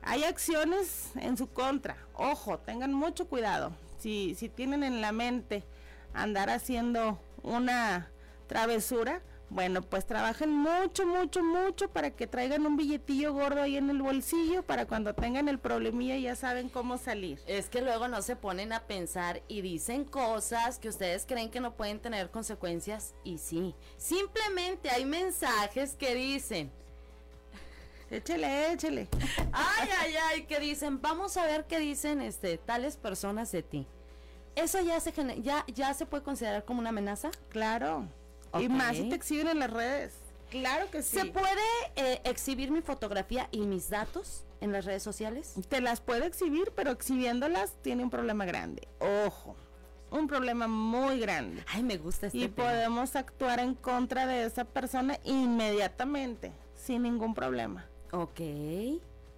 hay 0.02 0.24
acciones 0.24 1.10
en 1.16 1.36
su 1.36 1.48
contra. 1.48 1.96
Ojo, 2.14 2.58
tengan 2.58 2.92
mucho 2.92 3.28
cuidado. 3.28 3.72
Si, 3.98 4.34
si 4.36 4.48
tienen 4.48 4.84
en 4.84 5.00
la 5.00 5.12
mente 5.12 5.64
andar 6.14 6.50
haciendo 6.50 7.18
una 7.42 8.08
travesura, 8.46 9.20
bueno, 9.50 9.80
pues 9.80 10.04
trabajen 10.04 10.50
mucho, 10.50 11.06
mucho, 11.06 11.42
mucho 11.42 11.88
para 11.88 12.10
que 12.10 12.26
traigan 12.26 12.66
un 12.66 12.76
billetillo 12.76 13.32
gordo 13.32 13.62
ahí 13.62 13.76
en 13.76 13.88
el 13.88 14.02
bolsillo 14.02 14.62
para 14.62 14.84
cuando 14.84 15.14
tengan 15.14 15.48
el 15.48 15.58
problemilla 15.58 16.16
ya 16.16 16.36
saben 16.36 16.68
cómo 16.68 16.98
salir. 16.98 17.40
Es 17.46 17.70
que 17.70 17.80
luego 17.80 18.08
no 18.08 18.20
se 18.20 18.36
ponen 18.36 18.74
a 18.74 18.80
pensar 18.80 19.42
y 19.48 19.62
dicen 19.62 20.04
cosas 20.04 20.78
que 20.78 20.90
ustedes 20.90 21.24
creen 21.26 21.50
que 21.50 21.60
no 21.60 21.74
pueden 21.74 21.98
tener 21.98 22.30
consecuencias 22.30 23.14
y 23.24 23.38
sí. 23.38 23.74
Simplemente 23.96 24.90
hay 24.90 25.06
mensajes 25.06 25.94
que 25.94 26.14
dicen. 26.14 26.70
Échele, 28.10 28.72
échele. 28.72 29.08
Ay, 29.52 29.88
ay, 30.00 30.14
ay, 30.30 30.42
que 30.44 30.60
dicen, 30.60 31.00
vamos 31.00 31.36
a 31.36 31.44
ver 31.44 31.66
qué 31.66 31.78
dicen 31.78 32.20
este 32.20 32.58
tales 32.58 32.96
personas 32.96 33.50
de 33.52 33.62
ti. 33.62 33.86
¿Eso 34.56 34.80
ya 34.80 34.98
se 35.00 35.12
ya 35.40 35.64
ya 35.68 35.94
se 35.94 36.04
puede 36.04 36.22
considerar 36.22 36.64
como 36.64 36.80
una 36.80 36.88
amenaza? 36.90 37.30
Claro. 37.48 38.08
Y 38.58 38.68
más 38.68 38.96
si 38.96 39.08
te 39.08 39.14
exhiben 39.14 39.48
en 39.48 39.58
las 39.58 39.70
redes. 39.70 40.14
Claro 40.50 40.90
que 40.90 41.02
sí. 41.02 41.18
¿Se 41.18 41.26
puede 41.26 41.60
eh, 41.96 42.20
exhibir 42.24 42.70
mi 42.70 42.80
fotografía 42.80 43.48
y 43.50 43.60
mis 43.60 43.90
datos 43.90 44.44
en 44.60 44.72
las 44.72 44.84
redes 44.84 45.02
sociales? 45.02 45.54
Te 45.68 45.80
las 45.80 46.00
puede 46.00 46.26
exhibir, 46.26 46.72
pero 46.74 46.90
exhibiéndolas 46.90 47.74
tiene 47.82 48.02
un 48.02 48.10
problema 48.10 48.46
grande. 48.46 48.88
Ojo, 49.26 49.56
un 50.10 50.26
problema 50.26 50.66
muy 50.66 51.20
grande. 51.20 51.64
Ay, 51.68 51.82
me 51.82 51.98
gusta 51.98 52.28
este 52.28 52.38
Y 52.38 52.48
podemos 52.48 53.14
actuar 53.14 53.60
en 53.60 53.74
contra 53.74 54.26
de 54.26 54.44
esa 54.44 54.64
persona 54.64 55.18
inmediatamente, 55.24 56.52
sin 56.74 57.02
ningún 57.02 57.34
problema. 57.34 57.86
Ok. 58.12 58.40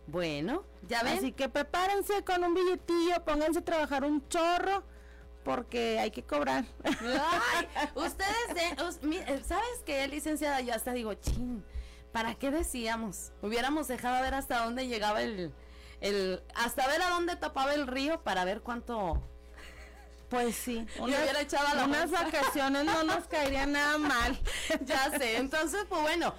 Bueno, 0.06 0.64
ya 0.88 1.02
ven. 1.02 1.18
Así 1.18 1.32
que 1.32 1.48
prepárense 1.48 2.24
con 2.24 2.42
un 2.44 2.54
billetillo, 2.54 3.24
pónganse 3.24 3.60
a 3.60 3.64
trabajar 3.64 4.04
un 4.04 4.26
chorro 4.28 4.84
porque 5.44 5.98
hay 5.98 6.10
que 6.10 6.22
cobrar. 6.22 6.64
Ay, 6.84 7.68
ustedes, 7.94 8.54
de, 8.54 9.44
¿sabes 9.44 9.82
qué, 9.84 10.06
licenciada? 10.08 10.60
Yo 10.60 10.74
hasta 10.74 10.92
digo, 10.92 11.14
chin, 11.14 11.64
¿para 12.12 12.34
qué 12.34 12.50
decíamos? 12.50 13.32
Hubiéramos 13.42 13.88
dejado 13.88 14.22
ver 14.22 14.34
hasta 14.34 14.64
dónde 14.64 14.86
llegaba 14.86 15.22
el, 15.22 15.52
el, 16.00 16.42
hasta 16.54 16.86
ver 16.86 17.02
a 17.02 17.10
dónde 17.10 17.36
tapaba 17.36 17.74
el 17.74 17.86
río 17.86 18.22
para 18.22 18.44
ver 18.44 18.60
cuánto... 18.60 19.22
Pues 20.28 20.54
sí, 20.54 20.86
hubiera 21.00 21.40
echado 21.40 21.74
la 21.74 21.84
unas 21.84 22.10
vacaciones 22.10 22.84
no 22.84 23.02
nos 23.02 23.26
caería 23.26 23.66
nada 23.66 23.98
mal. 23.98 24.38
ya 24.84 25.10
sé, 25.18 25.38
entonces, 25.38 25.86
pues 25.88 26.02
bueno, 26.02 26.34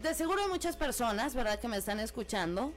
de 0.00 0.14
seguro 0.14 0.42
hay 0.42 0.48
muchas 0.48 0.76
personas, 0.76 1.34
¿verdad?, 1.34 1.58
que 1.58 1.66
me 1.66 1.78
están 1.78 1.98
escuchando, 1.98 2.72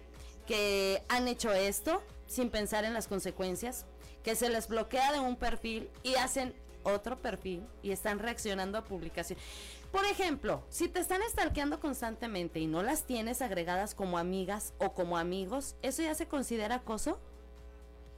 que 0.47 1.03
han 1.09 1.27
hecho 1.27 1.51
esto 1.53 2.01
sin 2.25 2.49
pensar 2.49 2.85
en 2.85 2.93
las 2.93 3.07
consecuencias, 3.07 3.85
que 4.27 4.35
se 4.35 4.49
les 4.49 4.67
bloquea 4.67 5.13
de 5.13 5.21
un 5.21 5.37
perfil 5.37 5.89
y 6.03 6.15
hacen 6.15 6.53
otro 6.83 7.15
perfil 7.15 7.65
y 7.81 7.91
están 7.91 8.19
reaccionando 8.19 8.77
a 8.77 8.83
publicaciones. 8.83 9.41
Por 9.89 10.03
ejemplo, 10.03 10.65
si 10.67 10.89
te 10.89 10.99
están 10.99 11.21
stalkeando 11.29 11.79
constantemente 11.79 12.59
y 12.59 12.67
no 12.67 12.83
las 12.83 13.05
tienes 13.05 13.41
agregadas 13.41 13.95
como 13.95 14.17
amigas 14.17 14.73
o 14.79 14.91
como 14.93 15.17
amigos, 15.17 15.77
¿eso 15.81 16.01
ya 16.01 16.13
se 16.13 16.27
considera 16.27 16.75
acoso? 16.75 17.21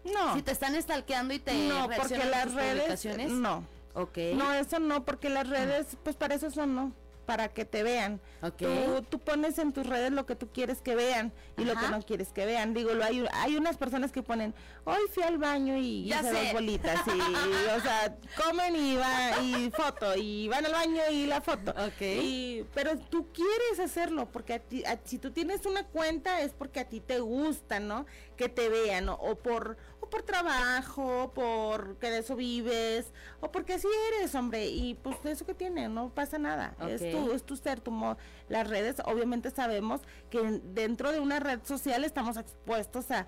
No. 0.03 0.33
Si 0.33 0.41
te 0.41 0.51
están 0.51 0.81
stalkeando 0.81 1.35
y 1.35 1.37
te 1.37 1.53
No, 1.67 1.87
porque 1.95 2.17
las 2.17 2.55
redes 2.55 3.05
no. 3.29 3.63
Ok. 3.93 4.17
No, 4.33 4.51
eso 4.51 4.79
no, 4.79 5.05
porque 5.05 5.29
las 5.29 5.47
redes 5.47 5.95
pues 6.01 6.15
para 6.15 6.33
eso 6.33 6.49
son 6.49 6.73
no. 6.73 6.91
Para 7.29 7.49
que 7.49 7.63
te 7.63 7.83
vean. 7.83 8.19
Ok. 8.41 8.57
Tú, 8.57 9.01
tú 9.07 9.19
pones 9.19 9.59
en 9.59 9.71
tus 9.71 9.85
redes 9.85 10.11
lo 10.11 10.25
que 10.25 10.35
tú 10.35 10.47
quieres 10.51 10.81
que 10.81 10.95
vean 10.95 11.31
y 11.57 11.63
lo 11.63 11.75
que 11.75 11.87
no 11.89 12.01
quieres 12.01 12.33
que 12.33 12.43
vean. 12.43 12.73
Digo, 12.73 12.95
lo 12.95 13.03
hay, 13.03 13.23
hay 13.33 13.55
unas 13.55 13.77
personas 13.77 14.11
que 14.11 14.23
ponen, 14.23 14.55
hoy 14.83 14.97
fui 15.13 15.21
al 15.21 15.37
baño 15.37 15.77
y 15.77 16.05
Ya 16.05 16.21
hice 16.21 16.31
sé. 16.31 16.43
dos 16.45 16.53
bolitas. 16.53 17.01
Y, 17.05 17.11
o 17.77 17.81
sea, 17.81 18.17
comen 18.35 18.75
y 18.75 18.95
va 18.97 19.39
y 19.43 19.69
foto 19.69 20.15
y 20.15 20.47
van 20.47 20.65
al 20.65 20.71
baño 20.71 21.03
y 21.11 21.27
la 21.27 21.39
foto. 21.39 21.69
Ok. 21.69 22.01
Y, 22.01 22.65
pero 22.73 22.97
tú 22.97 23.27
quieres 23.31 23.79
hacerlo 23.79 24.27
porque 24.31 24.53
a 24.55 24.59
ti, 24.59 24.83
a- 24.85 24.97
si 25.05 25.19
tú 25.19 25.29
tienes 25.29 25.67
una 25.67 25.83
cuenta 25.85 26.41
es 26.41 26.51
porque 26.53 26.79
a 26.79 26.85
ti 26.89 26.99
te 26.99 27.19
gusta, 27.19 27.79
¿no? 27.79 28.07
Que 28.37 28.49
te 28.49 28.69
vean 28.69 29.05
¿no? 29.05 29.13
o 29.21 29.35
por 29.35 29.77
por 30.09 30.23
trabajo, 30.23 31.31
porque 31.33 32.09
de 32.09 32.19
eso 32.19 32.35
vives 32.35 33.11
o 33.41 33.51
porque 33.51 33.73
así 33.73 33.87
eres, 34.15 34.33
hombre. 34.35 34.67
Y 34.67 34.95
pues 34.95 35.17
eso 35.25 35.45
que 35.45 35.53
tiene, 35.53 35.87
no 35.89 36.09
pasa 36.09 36.37
nada. 36.37 36.75
Es 36.87 36.99
tu 37.11 37.31
es 37.31 37.43
tu 37.43 37.55
ser, 37.55 37.79
tu 37.79 37.91
mo- 37.91 38.17
las 38.47 38.67
redes 38.67 38.97
obviamente 39.05 39.51
sabemos 39.51 40.01
que 40.29 40.61
dentro 40.63 41.11
de 41.11 41.19
una 41.19 41.39
red 41.39 41.59
social 41.63 42.03
estamos 42.03 42.37
expuestos 42.37 43.11
a 43.11 43.27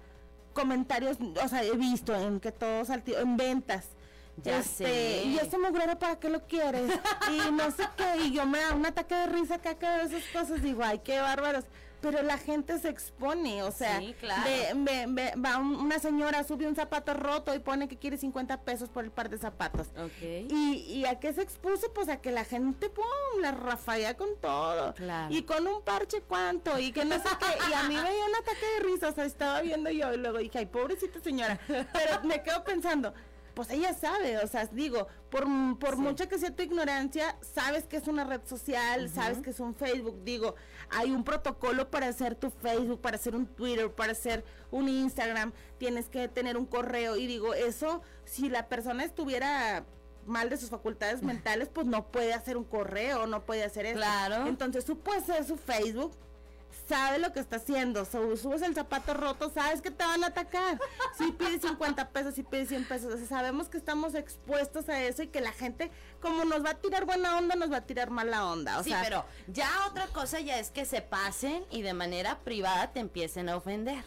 comentarios, 0.53 1.17
o 1.43 1.47
sea, 1.47 1.63
he 1.63 1.75
visto 1.77 2.13
en 2.15 2.39
que 2.39 2.51
todos 2.51 2.89
en 2.89 3.37
ventas. 3.37 3.85
Ya 4.43 4.59
Este, 4.59 4.85
sé. 4.85 5.23
Y 5.25 5.37
ese 5.37 5.57
mugrero, 5.57 5.99
¿para 5.99 6.17
qué 6.19 6.29
lo 6.29 6.47
quieres? 6.47 6.89
y 7.31 7.51
no 7.51 7.69
sé 7.71 7.83
qué, 7.97 8.23
y 8.23 8.31
yo 8.33 8.45
me 8.45 8.59
da 8.59 8.73
un 8.73 8.85
ataque 8.85 9.13
de 9.13 9.27
risa 9.27 9.55
acá, 9.55 9.75
que 9.75 9.85
esas 10.03 10.23
cosas, 10.33 10.61
digo, 10.61 10.81
ay, 10.83 10.99
qué 11.03 11.19
bárbaros. 11.19 11.65
Pero 12.01 12.23
la 12.23 12.37
gente 12.39 12.79
se 12.79 12.89
expone, 12.89 13.61
o 13.63 13.71
sea, 13.71 13.99
Sí, 13.99 14.15
claro. 14.19 14.41
ve- 14.43 14.71
ve- 14.75 15.05
ve- 15.07 15.33
va 15.39 15.57
un- 15.57 15.75
una 15.75 15.99
señora, 15.99 16.43
sube 16.43 16.67
un 16.67 16.75
zapato 16.75 17.13
roto 17.13 17.53
y 17.53 17.59
pone 17.59 17.87
que 17.87 17.97
quiere 17.97 18.17
50 18.17 18.61
pesos 18.61 18.89
por 18.89 19.03
el 19.03 19.11
par 19.11 19.29
de 19.29 19.37
zapatos. 19.37 19.87
Ok. 19.97 20.21
¿Y, 20.49 20.77
¿Y 20.87 21.05
a 21.05 21.19
qué 21.19 21.31
se 21.31 21.41
expuso? 21.43 21.93
Pues 21.93 22.09
a 22.09 22.17
que 22.19 22.31
la 22.31 22.43
gente, 22.43 22.89
pum, 22.89 23.05
la 23.41 23.51
rafalla 23.51 24.17
con 24.17 24.29
todo. 24.41 24.93
Claro. 24.95 25.33
Y 25.33 25.43
con 25.43 25.67
un 25.67 25.81
parche 25.83 26.21
cuánto, 26.21 26.77
y 26.79 26.91
que 26.91 27.05
no 27.05 27.15
sé 27.15 27.29
qué. 27.39 27.69
Y 27.69 27.73
a 27.73 27.83
mí 27.83 27.95
me 27.95 28.11
dio 28.13 28.25
un 28.25 28.35
ataque 28.35 28.65
de 28.77 28.83
risa, 28.91 29.09
o 29.09 29.13
sea, 29.13 29.25
estaba 29.25 29.61
viendo 29.61 29.89
yo 29.91 30.11
y 30.13 30.17
luego 30.17 30.39
dije, 30.39 30.57
ay, 30.57 30.65
pobrecita 30.65 31.19
señora. 31.19 31.59
Pero 31.67 32.23
me 32.23 32.41
quedo 32.41 32.63
pensando, 32.63 33.13
pues 33.53 33.69
ella 33.69 33.93
sabe, 33.93 34.37
o 34.37 34.47
sea, 34.47 34.65
digo, 34.67 35.07
por, 35.29 35.45
por 35.77 35.95
Sí. 35.95 36.01
mucha 36.01 36.27
que 36.27 36.39
sea 36.39 36.55
tu 36.55 36.63
ignorancia, 36.63 37.37
sabes 37.41 37.85
que 37.85 37.97
es 37.97 38.07
una 38.07 38.23
red 38.23 38.41
social, 38.45 39.09
sabes 39.09 39.39
que 39.39 39.49
es 39.51 39.59
un 39.59 39.75
Facebook, 39.75 40.23
digo, 40.23 40.55
hay 40.91 41.11
un 41.11 41.23
protocolo 41.23 41.89
para 41.89 42.07
hacer 42.07 42.35
tu 42.35 42.49
Facebook, 42.49 43.01
para 43.01 43.15
hacer 43.15 43.35
un 43.35 43.47
Twitter, 43.47 43.91
para 43.91 44.11
hacer 44.11 44.43
un 44.69 44.89
Instagram, 44.89 45.53
tienes 45.77 46.09
que 46.09 46.27
tener 46.27 46.57
un 46.57 46.65
correo 46.65 47.15
y 47.15 47.27
digo, 47.27 47.53
eso, 47.53 48.01
si 48.25 48.49
la 48.49 48.67
persona 48.67 49.03
estuviera 49.03 49.85
mal 50.25 50.49
de 50.49 50.57
sus 50.57 50.69
facultades 50.69 51.23
mentales, 51.23 51.69
pues 51.69 51.87
no 51.87 52.11
puede 52.11 52.33
hacer 52.33 52.57
un 52.57 52.65
correo, 52.65 53.25
no 53.25 53.45
puede 53.45 53.63
hacer 53.63 53.85
eso. 53.85 53.97
Claro. 53.97 54.47
Entonces 54.47 54.85
tú 54.85 54.99
puedes 54.99 55.23
hacer 55.23 55.45
su 55.45 55.57
Facebook, 55.57 56.11
sabe 56.87 57.19
lo 57.19 57.31
que 57.33 57.39
está 57.39 57.57
haciendo, 57.57 58.05
so- 58.05 58.35
subes 58.37 58.61
el 58.61 58.73
zapato 58.75 59.13
roto, 59.13 59.49
sabes 59.49 59.81
que 59.81 59.91
te 59.91 60.03
van 60.03 60.23
a 60.23 60.27
atacar. 60.27 60.79
Si 61.17 61.31
pides 61.31 61.61
50 61.61 62.09
pesos, 62.09 62.35
si 62.35 62.43
pides 62.43 62.69
100 62.69 62.85
pesos, 62.87 63.13
o 63.13 63.17
sea, 63.17 63.27
sabemos 63.27 63.69
que 63.69 63.77
estamos 63.77 64.15
expuestos 64.15 64.89
a 64.89 65.01
eso 65.01 65.23
y 65.23 65.27
que 65.27 65.41
la 65.41 65.51
gente, 65.51 65.91
como 66.21 66.45
nos 66.45 66.63
va 66.63 66.71
a 66.71 66.75
tirar 66.75 67.05
buena 67.05 67.37
onda, 67.37 67.55
nos 67.55 67.71
va 67.71 67.77
a 67.77 67.85
tirar 67.85 68.09
mala 68.09 68.45
onda. 68.47 68.79
O 68.79 68.83
sí, 68.83 68.89
sea, 68.89 69.01
pero 69.03 69.25
ya 69.47 69.69
otra 69.89 70.07
cosa 70.07 70.39
ya 70.39 70.59
es 70.59 70.71
que 70.71 70.85
se 70.85 71.01
pasen 71.01 71.65
y 71.71 71.81
de 71.81 71.93
manera 71.93 72.39
privada 72.39 72.91
te 72.91 72.99
empiecen 72.99 73.49
a 73.49 73.55
ofender. 73.57 74.03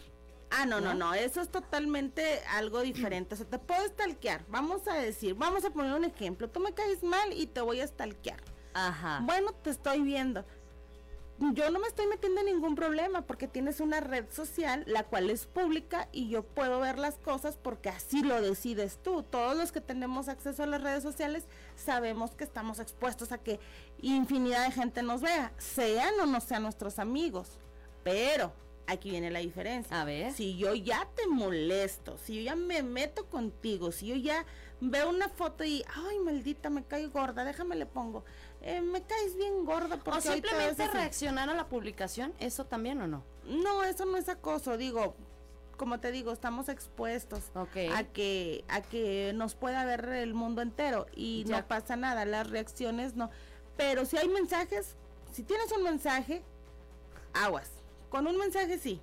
Ah, 0.51 0.65
no, 0.65 0.79
no, 0.79 0.93
¿no? 0.93 1.07
no, 1.07 1.13
eso 1.15 1.41
es 1.41 1.49
totalmente 1.49 2.41
algo 2.51 2.81
diferente. 2.81 3.33
O 3.33 3.37
sea, 3.37 3.47
te 3.47 3.59
puedo 3.59 3.85
stalkear. 3.87 4.45
Vamos 4.47 4.87
a 4.87 4.93
decir, 4.93 5.33
vamos 5.35 5.65
a 5.65 5.71
poner 5.71 5.93
un 5.93 6.05
ejemplo. 6.05 6.49
Tú 6.49 6.59
me 6.59 6.73
caes 6.73 7.03
mal 7.03 7.33
y 7.33 7.47
te 7.47 7.61
voy 7.61 7.81
a 7.81 7.87
stalkear. 7.87 8.39
Ajá. 8.73 9.19
Bueno, 9.23 9.51
te 9.53 9.71
estoy 9.71 10.01
viendo. 10.01 10.45
Yo 11.37 11.69
no 11.69 11.79
me 11.79 11.87
estoy 11.87 12.07
metiendo 12.07 12.39
en 12.39 12.45
ningún 12.45 12.75
problema 12.75 13.23
porque 13.23 13.49
tienes 13.49 13.81
una 13.81 13.99
red 13.99 14.25
social 14.31 14.83
la 14.87 15.03
cual 15.03 15.29
es 15.29 15.45
pública 15.45 16.07
y 16.13 16.29
yo 16.29 16.43
puedo 16.43 16.79
ver 16.79 16.97
las 16.97 17.17
cosas 17.17 17.57
porque 17.57 17.89
así 17.89 18.23
lo 18.23 18.41
decides 18.41 18.99
tú. 19.03 19.21
Todos 19.23 19.57
los 19.57 19.73
que 19.73 19.81
tenemos 19.81 20.29
acceso 20.29 20.63
a 20.63 20.67
las 20.67 20.81
redes 20.81 21.03
sociales 21.03 21.45
sabemos 21.75 22.31
que 22.31 22.45
estamos 22.45 22.79
expuestos 22.79 23.33
a 23.33 23.37
que 23.37 23.59
infinidad 24.01 24.63
de 24.65 24.71
gente 24.71 25.03
nos 25.03 25.21
vea, 25.21 25.51
sean 25.57 26.13
o 26.21 26.25
no 26.25 26.39
sean 26.39 26.63
nuestros 26.63 26.99
amigos. 26.99 27.59
Pero 28.03 28.53
aquí 28.87 29.09
viene 29.09 29.29
la 29.29 29.39
diferencia. 29.39 29.99
A 29.99 30.05
ver. 30.05 30.31
Si 30.31 30.55
yo 30.55 30.73
ya 30.73 31.05
te 31.15 31.27
molesto, 31.27 32.17
si 32.17 32.35
yo 32.35 32.41
ya 32.43 32.55
me 32.55 32.81
meto 32.81 33.25
contigo, 33.25 33.91
si 33.91 34.07
yo 34.07 34.15
ya 34.15 34.45
veo 34.89 35.09
una 35.09 35.29
foto 35.29 35.63
y, 35.63 35.83
ay, 35.93 36.19
maldita, 36.19 36.69
me 36.69 36.83
cae 36.83 37.07
gorda, 37.07 37.43
déjame 37.43 37.75
le 37.75 37.85
pongo, 37.85 38.23
eh, 38.61 38.81
me 38.81 39.01
caes 39.03 39.35
bien 39.35 39.65
gorda 39.65 39.97
porque 39.97 40.19
O 40.19 40.21
simplemente 40.33 40.83
así". 40.83 40.93
reaccionar 40.97 41.49
a 41.49 41.53
la 41.53 41.67
publicación, 41.67 42.33
¿eso 42.39 42.65
también 42.65 43.01
o 43.01 43.07
no? 43.07 43.23
No, 43.45 43.83
eso 43.83 44.05
no 44.05 44.17
es 44.17 44.27
acoso, 44.29 44.77
digo, 44.77 45.15
como 45.77 45.99
te 45.99 46.11
digo, 46.11 46.31
estamos 46.31 46.69
expuestos 46.69 47.51
a 47.55 48.03
que 48.05 48.63
a 48.69 48.81
que 48.81 49.33
nos 49.35 49.55
pueda 49.55 49.83
ver 49.85 50.05
el 50.09 50.33
mundo 50.33 50.61
entero 50.61 51.05
y 51.15 51.43
Ya. 51.43 51.57
no 51.61 51.67
pasa 51.67 51.95
nada, 51.97 52.23
las 52.25 52.49
reacciones 52.49 53.15
no. 53.15 53.29
Pero 53.75 54.05
si 54.05 54.17
hay 54.17 54.29
mensajes, 54.29 54.95
si 55.33 55.43
tienes 55.43 55.69
un 55.73 55.83
mensaje, 55.83 56.41
aguas. 57.33 57.69
Con 58.09 58.25
un 58.27 58.37
mensaje 58.37 58.79
sí. 58.79 59.01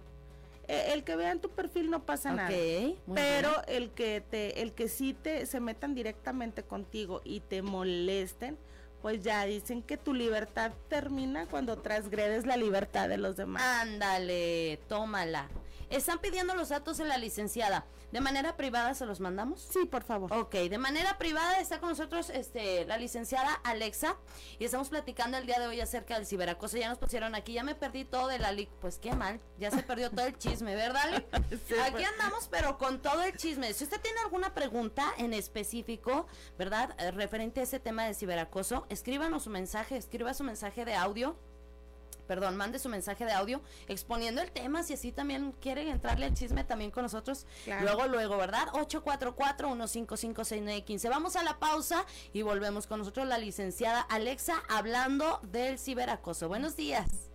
Eh, 0.69 0.93
el 0.93 1.05
que 1.05 1.17
vean 1.17 1.41
tu 1.41 1.51
perfil 1.51 1.91
no 1.91 2.05
pasa 2.05 2.33
nada. 2.33 2.49
Pero 2.49 3.03
bien. 3.07 3.51
el 3.67 3.91
que 3.91 4.21
te 4.21 4.63
el 4.63 4.73
que 4.73 4.89
sí 4.89 5.13
te 5.13 5.47
se 5.47 5.61
metan 5.61 5.95
directamente 5.95 6.63
contigo 6.63 7.21
y 7.25 7.41
te 7.41 7.63
molesten, 7.63 8.57
pues 9.01 9.23
ya 9.23 9.45
dicen 9.45 9.83
que 9.83 9.97
tu 9.97 10.15
libertad 10.15 10.73
termina 10.89 11.47
cuando 11.47 11.79
transgredes 11.79 12.47
la 12.47 12.57
libertad 12.57 13.09
de 13.09 13.19
los 13.19 13.37
demás. 13.37 13.63
Ándale, 13.63 14.79
tómala. 14.89 15.49
Están 15.91 16.21
pidiendo 16.21 16.55
los 16.55 16.71
datos 16.71 16.97
de 16.97 17.05
la 17.05 17.19
licenciada. 17.19 17.85
¿De 18.13 18.21
manera 18.21 18.59
privada 18.59 18.93
se 18.95 19.07
los 19.07 19.21
mandamos? 19.21 19.67
Sí, 19.73 19.87
por 19.87 20.05
favor. 20.05 20.31
Ok, 20.35 20.53
de 20.53 20.77
manera 20.77 21.17
privada 21.17 21.59
está 21.61 21.81
con 21.81 21.89
nosotros 21.89 22.29
este, 22.29 22.85
la 22.85 22.99
licenciada 22.99 23.55
Alexa 23.65 24.17
y 24.59 24.67
estamos 24.67 24.91
platicando 24.91 25.39
el 25.39 25.47
día 25.47 25.59
de 25.59 25.67
hoy 25.67 25.81
acerca 25.81 26.17
del 26.17 26.27
ciberacoso. 26.27 26.77
Ya 26.77 26.91
nos 26.91 26.99
pusieron 26.99 27.35
aquí, 27.35 27.55
ya 27.55 27.65
me 27.65 27.75
perdí 27.75 28.05
todo 28.05 28.29
de 28.29 28.39
la 28.39 28.55
Pues 28.83 28.99
qué 28.99 29.15
mal, 29.15 29.41
ya 29.59 29.71
se 29.71 29.83
perdió 29.83 30.11
todo 30.11 30.27
el 30.27 30.37
chisme, 30.37 30.77
¿verdad? 30.77 31.25
Sí, 31.67 31.75
aquí 31.81 31.93
pues. 31.93 32.09
andamos, 32.09 32.49
pero 32.49 32.77
con 32.77 33.01
todo 33.01 33.23
el 33.23 33.37
chisme. 33.37 33.73
Si 33.73 33.85
usted 33.85 34.01
tiene 34.01 34.21
alguna 34.21 34.53
pregunta 34.53 35.15
en 35.17 35.33
específico, 35.33 36.27
¿verdad? 36.59 36.95
Eh, 36.99 37.11
referente 37.13 37.61
a 37.61 37.63
ese 37.63 37.81
tema 37.81 38.05
de 38.05 38.15
ciberacoso, 38.15 38.87
escríbanos 38.91 39.45
su 39.45 39.51
mensaje, 39.51 39.97
escriba 39.97 40.35
su 40.35 40.45
mensaje 40.45 40.85
de 40.85 40.95
audio 40.95 41.39
perdón, 42.33 42.57
mande 42.57 42.79
su 42.79 42.89
mensaje 42.89 43.27
de 43.27 43.33
audio 43.33 43.61
exponiendo 43.89 44.41
el 44.41 44.51
tema, 44.51 44.83
si 44.83 44.95
así 44.95 45.13
también 45.13 45.53
quieren 45.61 45.89
entrarle 45.89 46.25
al 46.25 46.33
chisme 46.33 46.65
también 46.65 46.91
con 46.91 47.03
nosotros. 47.03 47.45
Claro. 47.65 47.85
Luego, 47.85 48.07
luego, 48.07 48.39
¿verdad? 48.39 48.69
844-155-6915. 48.69 51.11
Vamos 51.11 51.37
a 51.37 51.43
la 51.43 51.59
pausa 51.59 52.07
y 52.33 52.41
volvemos 52.41 52.87
con 52.87 53.01
nosotros 53.01 53.29
la 53.29 53.37
licenciada 53.37 54.01
Alexa 54.01 54.63
hablando 54.71 55.41
del 55.43 55.79
ciberacoso. 55.79 56.49
Buenos 56.49 56.75
días. 56.75 57.29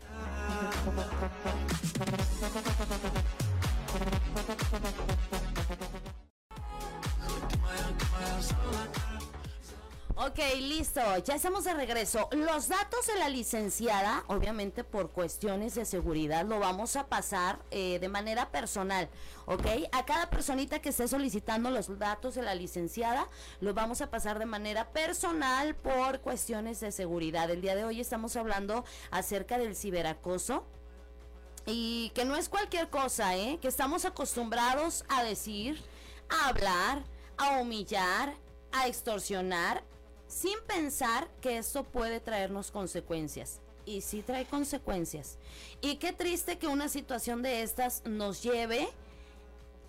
Ok, 10.27 10.39
listo, 10.59 10.99
ya 11.23 11.35
estamos 11.35 11.63
de 11.63 11.73
regreso. 11.73 12.27
Los 12.33 12.67
datos 12.67 13.07
de 13.07 13.15
la 13.15 13.29
licenciada, 13.29 14.25
obviamente 14.27 14.83
por 14.83 15.11
cuestiones 15.11 15.75
de 15.75 15.85
seguridad, 15.85 16.45
lo 16.45 16.59
vamos 16.59 16.97
a 16.97 17.07
pasar 17.07 17.59
eh, 17.71 17.97
de 17.99 18.09
manera 18.09 18.51
personal, 18.51 19.07
¿ok? 19.45 19.65
A 19.93 20.05
cada 20.05 20.29
personita 20.29 20.79
que 20.79 20.89
esté 20.89 21.07
solicitando 21.07 21.69
los 21.69 21.97
datos 21.97 22.35
de 22.35 22.41
la 22.41 22.55
licenciada, 22.55 23.29
los 23.61 23.73
vamos 23.73 24.01
a 24.01 24.09
pasar 24.09 24.37
de 24.37 24.45
manera 24.45 24.91
personal 24.91 25.75
por 25.75 26.19
cuestiones 26.19 26.81
de 26.81 26.91
seguridad. 26.91 27.49
El 27.49 27.61
día 27.61 27.75
de 27.75 27.85
hoy 27.85 28.01
estamos 28.01 28.35
hablando 28.35 28.83
acerca 29.11 29.57
del 29.57 29.77
ciberacoso. 29.77 30.65
Y 31.65 32.11
que 32.13 32.25
no 32.25 32.35
es 32.35 32.49
cualquier 32.49 32.89
cosa, 32.89 33.37
¿eh? 33.37 33.59
Que 33.61 33.69
estamos 33.69 34.03
acostumbrados 34.03 35.05
a 35.07 35.23
decir, 35.23 35.81
a 36.27 36.49
hablar, 36.49 37.03
a 37.37 37.59
humillar, 37.59 38.33
a 38.73 38.87
extorsionar, 38.87 39.83
sin 40.27 40.57
pensar 40.67 41.27
que 41.41 41.57
esto 41.57 41.83
puede 41.83 42.19
traernos 42.19 42.71
consecuencias. 42.71 43.59
Y 43.85 44.01
sí 44.01 44.21
trae 44.21 44.45
consecuencias. 44.45 45.37
Y 45.81 45.95
qué 45.95 46.11
triste 46.11 46.57
que 46.57 46.67
una 46.67 46.89
situación 46.89 47.41
de 47.41 47.61
estas 47.61 48.03
nos 48.05 48.43
lleve 48.43 48.89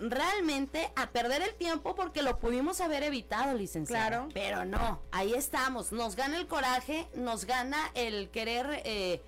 realmente 0.00 0.92
a 0.94 1.10
perder 1.10 1.42
el 1.42 1.54
tiempo 1.54 1.94
porque 1.94 2.22
lo 2.22 2.38
pudimos 2.38 2.80
haber 2.80 3.02
evitado, 3.02 3.56
licenciada. 3.56 4.08
Claro. 4.08 4.28
Pero 4.32 4.64
no, 4.64 5.00
ahí 5.10 5.34
estamos. 5.34 5.92
Nos 5.92 6.14
gana 6.14 6.36
el 6.36 6.46
coraje, 6.46 7.08
nos 7.14 7.44
gana 7.44 7.90
el 7.94 8.30
querer 8.30 8.82
eh, 8.84 9.20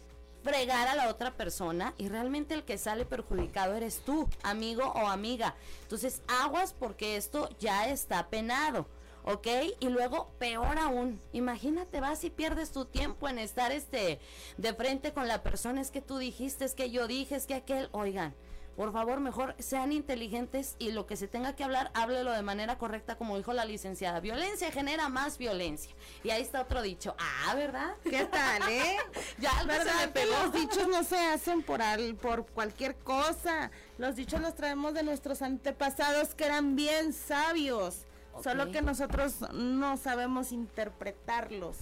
fregar 0.42 0.88
a 0.88 0.94
la 0.94 1.08
otra 1.08 1.32
persona 1.32 1.94
y 1.98 2.08
realmente 2.08 2.54
el 2.54 2.64
que 2.64 2.78
sale 2.78 3.04
perjudicado 3.04 3.74
eres 3.74 4.00
tú, 4.04 4.28
amigo 4.42 4.84
o 4.84 5.08
amiga. 5.08 5.54
Entonces, 5.82 6.22
aguas 6.28 6.74
porque 6.78 7.16
esto 7.16 7.48
ya 7.58 7.88
está 7.88 8.28
penado. 8.28 8.86
¿Ok? 9.24 9.46
Y 9.80 9.88
luego, 9.88 10.30
peor 10.38 10.78
aún, 10.78 11.20
imagínate, 11.32 12.00
vas 12.00 12.24
y 12.24 12.30
pierdes 12.30 12.72
tu 12.72 12.84
tiempo 12.84 13.28
en 13.28 13.38
estar 13.38 13.72
este 13.72 14.18
de 14.56 14.74
frente 14.74 15.12
con 15.12 15.28
la 15.28 15.42
persona, 15.42 15.80
es 15.80 15.90
que 15.90 16.00
tú 16.00 16.18
dijiste, 16.18 16.64
es 16.64 16.74
que 16.74 16.90
yo 16.90 17.06
dije, 17.06 17.36
es 17.36 17.46
que 17.46 17.54
aquel, 17.54 17.88
oigan, 17.92 18.34
por 18.80 18.92
favor, 18.92 19.20
mejor 19.20 19.54
sean 19.58 19.92
inteligentes 19.92 20.74
y 20.78 20.92
lo 20.92 21.06
que 21.06 21.16
se 21.16 21.28
tenga 21.28 21.54
que 21.54 21.64
hablar, 21.64 21.90
háblelo 21.92 22.32
de 22.32 22.40
manera 22.40 22.78
correcta, 22.78 23.16
como 23.16 23.36
dijo 23.36 23.52
la 23.52 23.66
licenciada. 23.66 24.20
Violencia 24.20 24.72
genera 24.72 25.10
más 25.10 25.36
violencia. 25.36 25.94
Y 26.24 26.30
ahí 26.30 26.40
está 26.40 26.62
otro 26.62 26.80
dicho. 26.80 27.14
Ah, 27.18 27.54
¿verdad? 27.54 27.94
¿Qué 28.02 28.24
tal, 28.24 28.62
eh? 28.70 28.96
ya 29.38 29.52
¿verdad 29.64 30.12
que 30.14 30.24
los 30.24 30.54
dichos 30.54 30.88
no 30.88 31.04
se 31.04 31.18
hacen 31.26 31.62
por, 31.62 31.82
al, 31.82 32.14
por 32.14 32.46
cualquier 32.46 32.96
cosa. 32.96 33.70
Los 33.98 34.16
dichos 34.16 34.40
los 34.40 34.54
traemos 34.54 34.94
de 34.94 35.02
nuestros 35.02 35.42
antepasados 35.42 36.34
que 36.34 36.46
eran 36.46 36.74
bien 36.74 37.12
sabios. 37.12 38.06
Solo 38.42 38.70
que 38.70 38.82
nosotros 38.82 39.40
no 39.52 39.96
sabemos 39.96 40.52
interpretarlos 40.52 41.78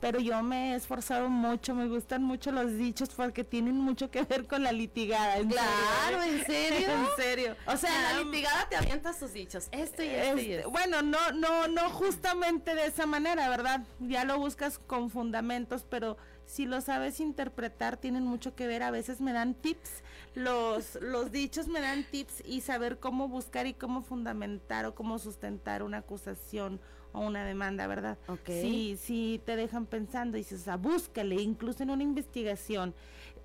pero 0.00 0.20
yo 0.20 0.42
me 0.42 0.72
he 0.72 0.76
esforzado 0.76 1.28
mucho, 1.28 1.74
me 1.74 1.88
gustan 1.88 2.22
mucho 2.22 2.52
los 2.52 2.76
dichos 2.76 3.10
porque 3.10 3.44
tienen 3.44 3.76
mucho 3.76 4.10
que 4.10 4.22
ver 4.24 4.46
con 4.46 4.62
la 4.62 4.72
litigada. 4.72 5.36
claro, 5.48 6.22
¿en 6.22 6.44
serio? 6.44 6.88
en 6.90 7.06
serio. 7.16 7.56
O 7.66 7.76
sea, 7.76 7.90
en 7.94 8.02
la 8.02 8.24
litigada 8.24 8.68
te 8.68 8.76
avientas 8.76 9.18
tus 9.18 9.32
dichos, 9.32 9.68
esto 9.72 10.02
y 10.02 10.08
esto, 10.08 10.38
y 10.38 10.52
este, 10.52 10.66
Bueno, 10.68 11.02
no, 11.02 11.32
no, 11.32 11.68
no 11.68 11.90
justamente 11.90 12.74
de 12.74 12.86
esa 12.86 13.06
manera, 13.06 13.48
¿verdad? 13.48 13.82
Ya 14.00 14.24
lo 14.24 14.38
buscas 14.38 14.78
con 14.78 15.10
fundamentos, 15.10 15.86
pero 15.88 16.16
si 16.46 16.64
lo 16.64 16.80
sabes 16.80 17.20
interpretar, 17.20 17.96
tienen 17.96 18.24
mucho 18.24 18.54
que 18.54 18.66
ver. 18.66 18.82
A 18.82 18.90
veces 18.90 19.20
me 19.20 19.32
dan 19.32 19.54
tips, 19.54 20.02
los, 20.34 20.94
los 21.02 21.32
dichos 21.32 21.68
me 21.68 21.80
dan 21.80 22.04
tips 22.04 22.42
y 22.46 22.62
saber 22.62 22.98
cómo 22.98 23.28
buscar 23.28 23.66
y 23.66 23.74
cómo 23.74 24.02
fundamentar 24.02 24.86
o 24.86 24.94
cómo 24.94 25.18
sustentar 25.18 25.82
una 25.82 25.98
acusación 25.98 26.80
una 27.20 27.44
demanda, 27.44 27.86
¿verdad? 27.86 28.18
Ok. 28.28 28.46
Sí, 28.46 28.98
sí, 29.00 29.40
te 29.44 29.56
dejan 29.56 29.86
pensando 29.86 30.36
y 30.36 30.40
dices, 30.40 30.60
o 30.60 30.64
sea, 30.64 30.76
búscale, 30.76 31.36
incluso 31.36 31.82
en 31.82 31.90
una 31.90 32.02
investigación. 32.02 32.94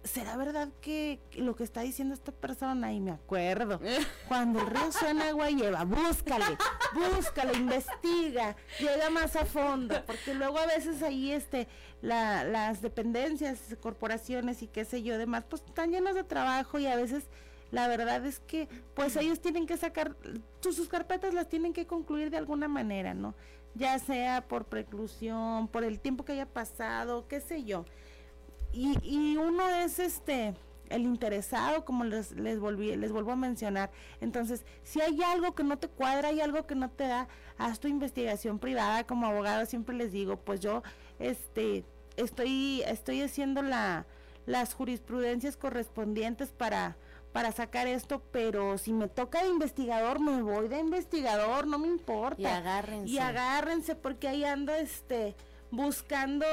¿Será 0.04 0.36
verdad 0.36 0.70
que 0.82 1.20
lo 1.36 1.56
que 1.56 1.64
está 1.64 1.82
diciendo 1.82 2.16
esta 2.16 2.32
persona? 2.32 2.92
Y 2.92 3.00
me 3.00 3.12
acuerdo, 3.12 3.80
cuando 4.28 4.60
el 4.60 4.68
río 4.68 4.92
suena 4.92 5.30
agua 5.30 5.50
lleva, 5.50 5.84
búscale, 5.84 6.58
búscale, 6.94 7.54
investiga, 7.54 8.56
llega 8.80 9.10
más 9.12 9.36
a 9.36 9.46
fondo, 9.46 10.04
porque 10.08 10.34
luego 10.34 10.58
a 10.58 10.66
veces 10.66 11.04
ahí 11.04 11.32
este, 11.32 11.68
la, 12.02 12.44
las 12.44 12.82
dependencias, 12.82 13.60
corporaciones 13.80 14.64
y 14.64 14.68
qué 14.68 14.86
sé 14.86 15.04
yo, 15.04 15.20
demás, 15.20 15.46
pues 15.48 15.62
están 15.62 15.92
llenas 15.92 16.16
de 16.16 16.24
trabajo 16.24 16.80
y 16.80 16.88
a 16.88 16.96
veces 16.96 17.30
la 17.70 17.88
verdad 17.88 18.26
es 18.26 18.40
que 18.40 18.68
pues 18.96 19.16
ellos 19.16 19.40
tienen 19.40 19.68
que 19.68 19.78
sacar, 19.78 20.16
sus 20.62 20.90
carpetas 20.90 21.34
las 21.34 21.48
tienen 21.48 21.74
que 21.74 21.86
concluir 21.86 22.32
de 22.32 22.38
alguna 22.38 22.68
manera, 22.68 23.14
¿no? 23.14 23.36
ya 23.76 24.00
sea 24.00 24.48
por 24.48 24.66
preclusión, 24.66 25.68
por 25.68 25.84
el 25.84 26.00
tiempo 26.00 26.26
que 26.26 26.34
haya 26.34 26.46
pasado, 26.46 27.28
qué 27.28 27.40
sé 27.40 27.64
yo. 27.64 27.86
Y, 28.74 28.98
y 29.04 29.38
uno 29.38 29.68
es 29.70 30.00
este 30.00 30.54
el 30.92 31.04
interesado, 31.04 31.86
como 31.86 32.04
les, 32.04 32.32
les, 32.34 32.60
volví, 32.60 32.96
les 32.96 33.12
vuelvo 33.12 33.32
a 33.32 33.36
mencionar. 33.36 33.92
Entonces, 34.20 34.66
si 34.84 35.02
hay 35.02 35.22
algo 35.24 35.56
que 35.56 35.64
no 35.64 35.78
te 35.78 35.88
cuadra, 35.88 36.30
hay 36.30 36.42
algo 36.42 36.68
que 36.68 36.76
no 36.76 36.90
te 36.90 37.06
da, 37.06 37.28
haz 37.58 37.80
tu 37.80 37.88
investigación 37.88 38.60
privada 38.60 39.06
como 39.06 39.26
abogado, 39.26 39.66
siempre 39.66 39.96
les 39.96 40.12
digo, 40.12 40.38
pues 40.38 40.60
yo 40.60 40.84
este 41.20 41.86
estoy 42.18 42.84
estoy 42.86 43.22
haciendo 43.22 43.62
la, 43.62 44.06
las 44.46 44.74
jurisprudencias 44.74 45.58
correspondientes 45.58 46.52
para 46.52 46.98
para 47.32 47.54
sacar 47.54 47.88
esto, 47.88 48.22
pero 48.34 48.78
si 48.78 48.92
me 48.92 49.08
toca 49.08 49.42
de 49.42 49.48
investigador, 49.48 50.20
me 50.20 50.42
voy 50.42 50.68
de 50.68 50.80
investigador, 50.80 51.66
no 51.66 51.80
me 51.80 51.88
importa. 51.88 52.42
Y 52.42 52.46
agárrense. 52.46 53.10
Y 53.10 53.20
agárrense 53.20 53.96
porque 53.96 54.28
ahí 54.28 54.44
ando 54.44 54.74
este 54.74 55.36
buscando 55.72 56.46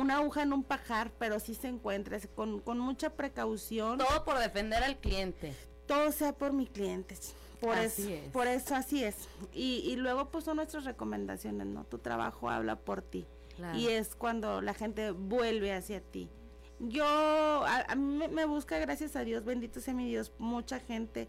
una 0.00 0.16
aguja 0.16 0.42
en 0.42 0.52
un 0.52 0.64
pajar, 0.64 1.12
pero 1.18 1.40
sí 1.40 1.54
se 1.54 1.68
encuentra 1.68 2.18
con, 2.34 2.60
con 2.60 2.78
mucha 2.78 3.10
precaución. 3.10 3.98
Todo 3.98 4.24
por 4.24 4.38
defender 4.38 4.82
al 4.82 4.98
cliente. 4.98 5.54
Todo 5.86 6.12
sea 6.12 6.32
por 6.32 6.52
mi 6.52 6.66
cliente. 6.66 7.16
Por 7.60 7.76
eso, 7.76 8.08
por 8.32 8.46
eso 8.46 8.74
así 8.74 9.04
es. 9.04 9.28
Y, 9.52 9.82
y 9.84 9.96
luego 9.96 10.30
pues 10.30 10.44
son 10.44 10.56
nuestras 10.56 10.84
recomendaciones, 10.84 11.66
¿no? 11.66 11.84
Tu 11.84 11.98
trabajo 11.98 12.48
habla 12.48 12.76
por 12.76 13.02
ti. 13.02 13.26
Y 13.74 13.88
es 13.88 14.14
cuando 14.14 14.62
la 14.62 14.72
gente 14.72 15.10
vuelve 15.10 15.74
hacia 15.74 16.00
ti 16.00 16.30
yo, 16.80 17.04
a, 17.04 17.94
mí 17.94 18.26
me, 18.28 18.46
busca, 18.46 18.78
gracias 18.78 19.14
a 19.14 19.20
Dios, 19.20 19.44
bendito 19.44 19.80
sea 19.80 19.92
mi 19.92 20.08
Dios, 20.08 20.32
mucha 20.38 20.80
gente, 20.80 21.28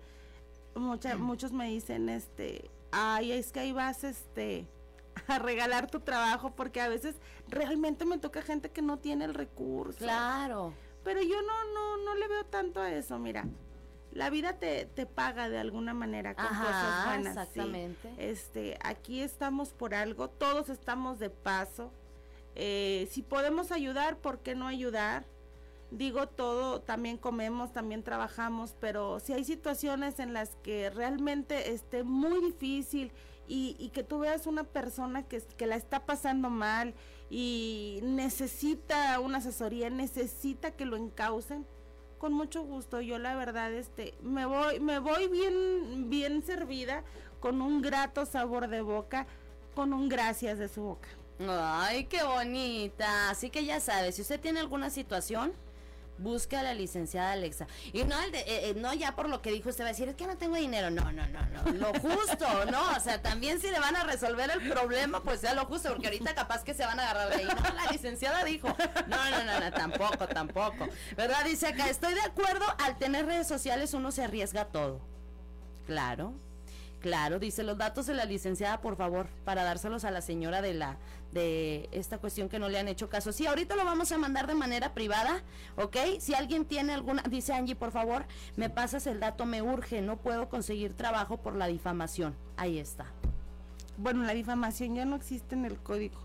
mucha, 0.76 1.16
mm. 1.16 1.22
muchos 1.22 1.52
me 1.52 1.68
dicen, 1.68 2.08
este, 2.08 2.72
ay, 2.92 3.34
es 3.34 3.52
que 3.52 3.60
ahí 3.60 3.74
vas, 3.74 4.06
este, 4.06 4.66
a 5.28 5.40
regalar 5.40 5.90
tu 5.90 6.00
trabajo, 6.00 6.52
porque 6.56 6.82
a 6.82 6.90
veces 6.90 7.16
realmente 7.48 8.06
me 8.06 8.18
toca 8.18 8.42
gente 8.42 8.70
que 8.70 8.82
no 8.82 9.00
tiene 9.00 9.26
el 9.26 9.34
recurso. 9.34 10.00
Claro. 10.00 10.74
Pero 11.04 11.22
yo 11.22 11.42
no, 11.42 11.74
no, 11.74 12.04
no 12.04 12.16
le 12.16 12.28
veo 12.28 12.46
tanto 12.46 12.82
a 12.82 12.92
eso, 12.92 13.18
mira. 13.18 13.46
La 14.12 14.30
vida 14.30 14.60
te, 14.60 14.86
te 14.86 15.06
paga 15.06 15.48
de 15.48 15.58
alguna 15.58 15.94
manera 15.94 16.36
con 16.36 16.46
cosas 16.46 17.06
buenas. 17.06 17.38
Exactamente. 17.38 18.14
Este, 18.18 18.78
aquí 18.84 19.22
estamos 19.22 19.74
por 19.74 19.94
algo, 19.94 20.30
todos 20.30 20.70
estamos 20.70 21.18
de 21.20 21.30
paso. 21.30 21.92
Eh, 22.56 23.08
si 23.10 23.22
podemos 23.22 23.72
ayudar, 23.72 24.18
¿por 24.18 24.40
qué 24.40 24.54
no 24.54 24.68
ayudar? 24.68 25.26
digo 25.92 26.28
todo, 26.28 26.82
también 26.82 27.18
comemos, 27.18 27.74
también 27.74 28.02
trabajamos, 28.02 28.76
pero 28.80 29.20
si 29.20 29.34
hay 29.34 29.44
situaciones 29.44 30.20
en 30.20 30.34
las 30.34 30.56
que 30.64 30.90
realmente 30.90 31.74
esté 31.74 32.04
muy 32.04 32.40
difícil 32.40 33.12
y, 33.54 33.90
que 33.90 34.04
tú 34.04 34.20
veas 34.20 34.48
una 34.48 34.64
persona 34.64 35.24
que, 35.24 35.42
que 35.42 35.66
la 35.66 35.76
está 35.76 36.06
pasando 36.06 36.50
mal 36.50 36.94
y 37.30 38.00
necesita 38.02 39.20
una 39.20 39.40
asesoría, 39.40 39.90
necesita 39.90 40.72
que 40.72 40.86
lo 40.86 40.96
encaucen, 40.96 41.66
con 42.18 42.32
mucho 42.32 42.64
gusto. 42.64 43.02
Yo 43.02 43.20
la 43.20 43.36
verdad 43.36 43.74
este 43.74 44.14
me 44.22 44.46
voy 44.46 44.80
me 44.80 45.00
voy 45.00 45.28
bien 45.28 46.10
bien 46.10 46.44
servida 46.44 47.04
con 47.42 47.62
un 47.62 47.82
grato 47.82 48.26
sabor 48.26 48.70
de 48.70 48.82
boca, 48.82 49.28
con 49.76 49.92
un 49.92 50.08
gracias 50.08 50.58
de 50.58 50.70
su 50.70 50.84
boca. 50.84 51.10
Ay, 51.46 52.06
qué 52.06 52.24
bonita. 52.24 53.32
Así 53.32 53.50
que 53.50 53.66
ya 53.66 53.82
sabes, 53.82 54.16
si 54.16 54.22
usted 54.22 54.40
tiene 54.40 54.62
alguna 54.62 54.90
situación, 54.90 55.52
busque 56.22 56.58
a 56.58 56.64
la 56.64 56.74
licenciada 56.74 57.32
Alexa. 57.32 57.68
Y 57.94 58.04
no, 58.04 58.22
el 58.22 58.32
de, 58.32 58.40
eh, 58.40 58.70
eh, 58.70 58.74
no 58.76 58.94
ya 58.94 59.16
por 59.16 59.30
lo 59.30 59.42
que 59.42 59.52
dijo 59.52 59.70
usted 59.70 59.84
va 59.84 59.90
a 59.90 59.92
decir, 59.92 60.08
es 60.10 60.16
que 60.16 60.28
no 60.28 60.38
tengo 60.38 60.56
dinero. 60.56 60.90
No, 60.90 61.12
no, 61.12 61.28
no, 61.28 61.46
no. 61.48 61.72
Lo 61.72 61.88
justo, 62.00 62.66
¿no? 62.72 62.92
O 62.96 63.00
sea, 63.00 63.22
también 63.22 63.60
si 63.60 63.70
le 63.70 63.80
van 63.80 63.96
a 63.96 64.04
resolver 64.04 64.50
el 64.52 64.70
problema, 64.70 65.24
pues 65.24 65.42
sea 65.42 65.54
lo 65.54 65.66
justo, 65.66 65.90
porque 65.90 66.08
ahorita 66.08 66.34
capaz 66.36 66.64
que 66.64 66.74
se 66.74 66.86
van 66.86 67.00
a 67.00 67.10
agarrar 67.10 67.30
de 67.30 67.36
ahí. 67.36 67.46
No, 67.46 67.74
la 67.74 67.92
licenciada 67.92 68.44
dijo. 68.44 68.68
No, 69.08 69.30
no, 69.30 69.44
no, 69.44 69.60
no, 69.60 69.72
tampoco, 69.72 70.28
tampoco. 70.28 70.88
¿Verdad? 71.16 71.44
Dice 71.46 71.68
acá, 71.68 71.90
estoy 71.90 72.14
de 72.14 72.22
acuerdo, 72.22 72.66
al 72.80 72.98
tener 72.98 73.26
redes 73.26 73.48
sociales 73.48 73.94
uno 73.94 74.12
se 74.12 74.24
arriesga 74.24 74.66
todo. 74.66 75.02
Claro. 75.86 76.34
Claro, 77.02 77.40
dice 77.40 77.64
los 77.64 77.80
datos 77.80 78.06
de 78.06 78.14
la 78.14 78.26
licenciada, 78.26 78.80
por 78.80 78.96
favor, 78.96 79.28
para 79.44 79.64
dárselos 79.64 80.06
a 80.06 80.12
la 80.12 80.22
señora 80.22 80.62
de 80.62 80.76
la 80.76 80.98
de 81.32 81.90
esta 81.92 82.18
cuestión 82.18 82.50
que 82.50 82.60
no 82.60 82.70
le 82.70 82.78
han 82.78 82.88
hecho 82.88 83.10
caso. 83.10 83.32
Sí, 83.32 83.48
ahorita 83.48 83.76
lo 83.76 83.86
vamos 83.86 84.12
a 84.12 84.18
mandar 84.18 84.46
de 84.48 84.54
manera 84.54 84.94
privada, 84.94 85.42
¿ok? 85.78 85.96
Si 86.20 86.36
alguien 86.36 86.66
tiene 86.66 86.94
alguna, 86.94 87.24
dice 87.24 87.54
Angie, 87.54 87.76
por 87.76 87.92
favor, 87.92 88.26
me 88.56 88.70
pasas 88.70 89.08
el 89.08 89.20
dato, 89.20 89.46
me 89.46 89.62
urge, 89.62 90.02
no 90.02 90.18
puedo 90.18 90.50
conseguir 90.50 90.94
trabajo 90.94 91.38
por 91.38 91.56
la 91.56 91.68
difamación. 91.68 92.36
Ahí 92.58 92.78
está. 92.78 93.06
Bueno, 93.98 94.24
la 94.24 94.34
difamación 94.34 94.94
ya 94.96 95.06
no 95.06 95.16
existe 95.16 95.56
en 95.56 95.66
el 95.66 95.78
código. 95.78 96.20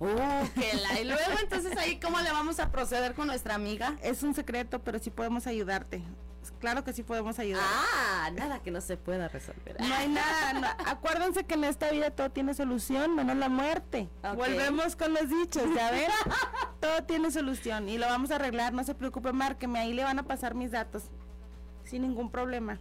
Uh, 0.00 0.48
que 0.54 0.74
la, 0.76 1.00
y 1.00 1.04
luego 1.04 1.38
entonces 1.42 1.76
ahí 1.76 1.98
cómo 1.98 2.20
le 2.20 2.30
vamos 2.30 2.60
a 2.60 2.70
proceder 2.70 3.14
con 3.14 3.26
nuestra 3.26 3.54
amiga. 3.54 3.98
Es 4.02 4.22
un 4.22 4.34
secreto, 4.34 4.78
pero 4.78 4.98
sí 4.98 5.10
podemos 5.10 5.46
ayudarte. 5.46 6.02
Claro 6.60 6.84
que 6.84 6.92
sí 6.92 7.02
podemos 7.02 7.38
ayudar. 7.38 7.62
Ah, 7.64 8.30
nada 8.34 8.60
que 8.60 8.70
no 8.70 8.80
se 8.80 8.96
pueda 8.96 9.28
resolver. 9.28 9.76
No 9.80 9.94
hay 9.94 10.08
nada. 10.08 10.76
Acuérdense 10.86 11.44
que 11.44 11.54
en 11.54 11.64
esta 11.64 11.90
vida 11.90 12.10
todo 12.10 12.30
tiene 12.30 12.54
solución, 12.54 13.14
menos 13.14 13.36
la 13.36 13.48
muerte. 13.48 14.08
Volvemos 14.36 14.96
con 14.96 15.12
los 15.12 15.28
dichos, 15.28 15.64
¿ya 15.74 15.90
ven? 15.90 16.10
todo 16.80 17.04
tiene 17.04 17.30
solución 17.30 17.88
y 17.88 17.98
lo 17.98 18.06
vamos 18.06 18.30
a 18.30 18.36
arreglar. 18.36 18.72
No 18.72 18.84
se 18.84 18.94
preocupe, 18.94 19.32
márqueme. 19.32 19.78
Ahí 19.78 19.92
le 19.92 20.04
van 20.04 20.18
a 20.18 20.24
pasar 20.24 20.54
mis 20.54 20.72
datos. 20.72 21.04
Sin 21.84 22.02
ningún 22.02 22.30
problema. 22.30 22.78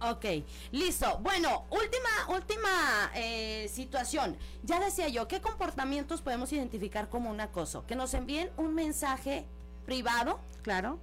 Ok, 0.00 0.24
listo. 0.70 1.18
Bueno, 1.18 1.64
última, 1.70 2.36
última 2.36 3.10
eh, 3.14 3.68
situación. 3.68 4.36
Ya 4.62 4.78
decía 4.78 5.08
yo, 5.08 5.26
¿qué 5.26 5.40
comportamientos 5.40 6.22
podemos 6.22 6.52
identificar 6.52 7.08
como 7.08 7.30
un 7.30 7.40
acoso? 7.40 7.84
Que 7.84 7.96
nos 7.96 8.14
envíen 8.14 8.50
un 8.56 8.74
mensaje 8.74 9.44
privado. 9.84 10.38
Claro 10.62 10.98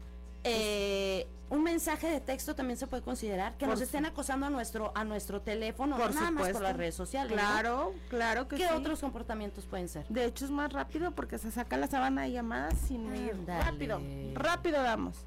eh, 0.45 1.27
un 1.49 1.63
mensaje 1.63 2.07
de 2.07 2.19
texto 2.19 2.55
también 2.55 2.77
se 2.77 2.87
puede 2.87 3.03
considerar 3.03 3.55
que 3.57 3.67
nos 3.67 3.79
estén 3.81 4.05
acosando 4.05 4.45
a 4.47 4.49
nuestro 4.49 4.91
a 4.95 5.03
nuestro 5.03 5.41
teléfono 5.41 5.97
por 5.97 6.13
nada 6.13 6.31
más 6.31 6.49
por 6.49 6.61
las 6.61 6.75
redes 6.75 6.95
sociales 6.95 7.33
claro 7.33 7.93
claro 8.09 8.47
que 8.47 8.57
qué 8.57 8.67
otros 8.69 8.99
comportamientos 8.99 9.65
pueden 9.65 9.87
ser 9.87 10.07
de 10.07 10.25
hecho 10.25 10.45
es 10.45 10.51
más 10.51 10.73
rápido 10.73 11.11
porque 11.11 11.37
se 11.37 11.51
saca 11.51 11.77
la 11.77 11.87
sábana 11.87 12.23
de 12.23 12.31
llamadas 12.31 12.73
sin 12.87 13.15
ir 13.15 13.35
rápido 13.45 14.01
rápido 14.33 14.81
damos. 14.81 15.25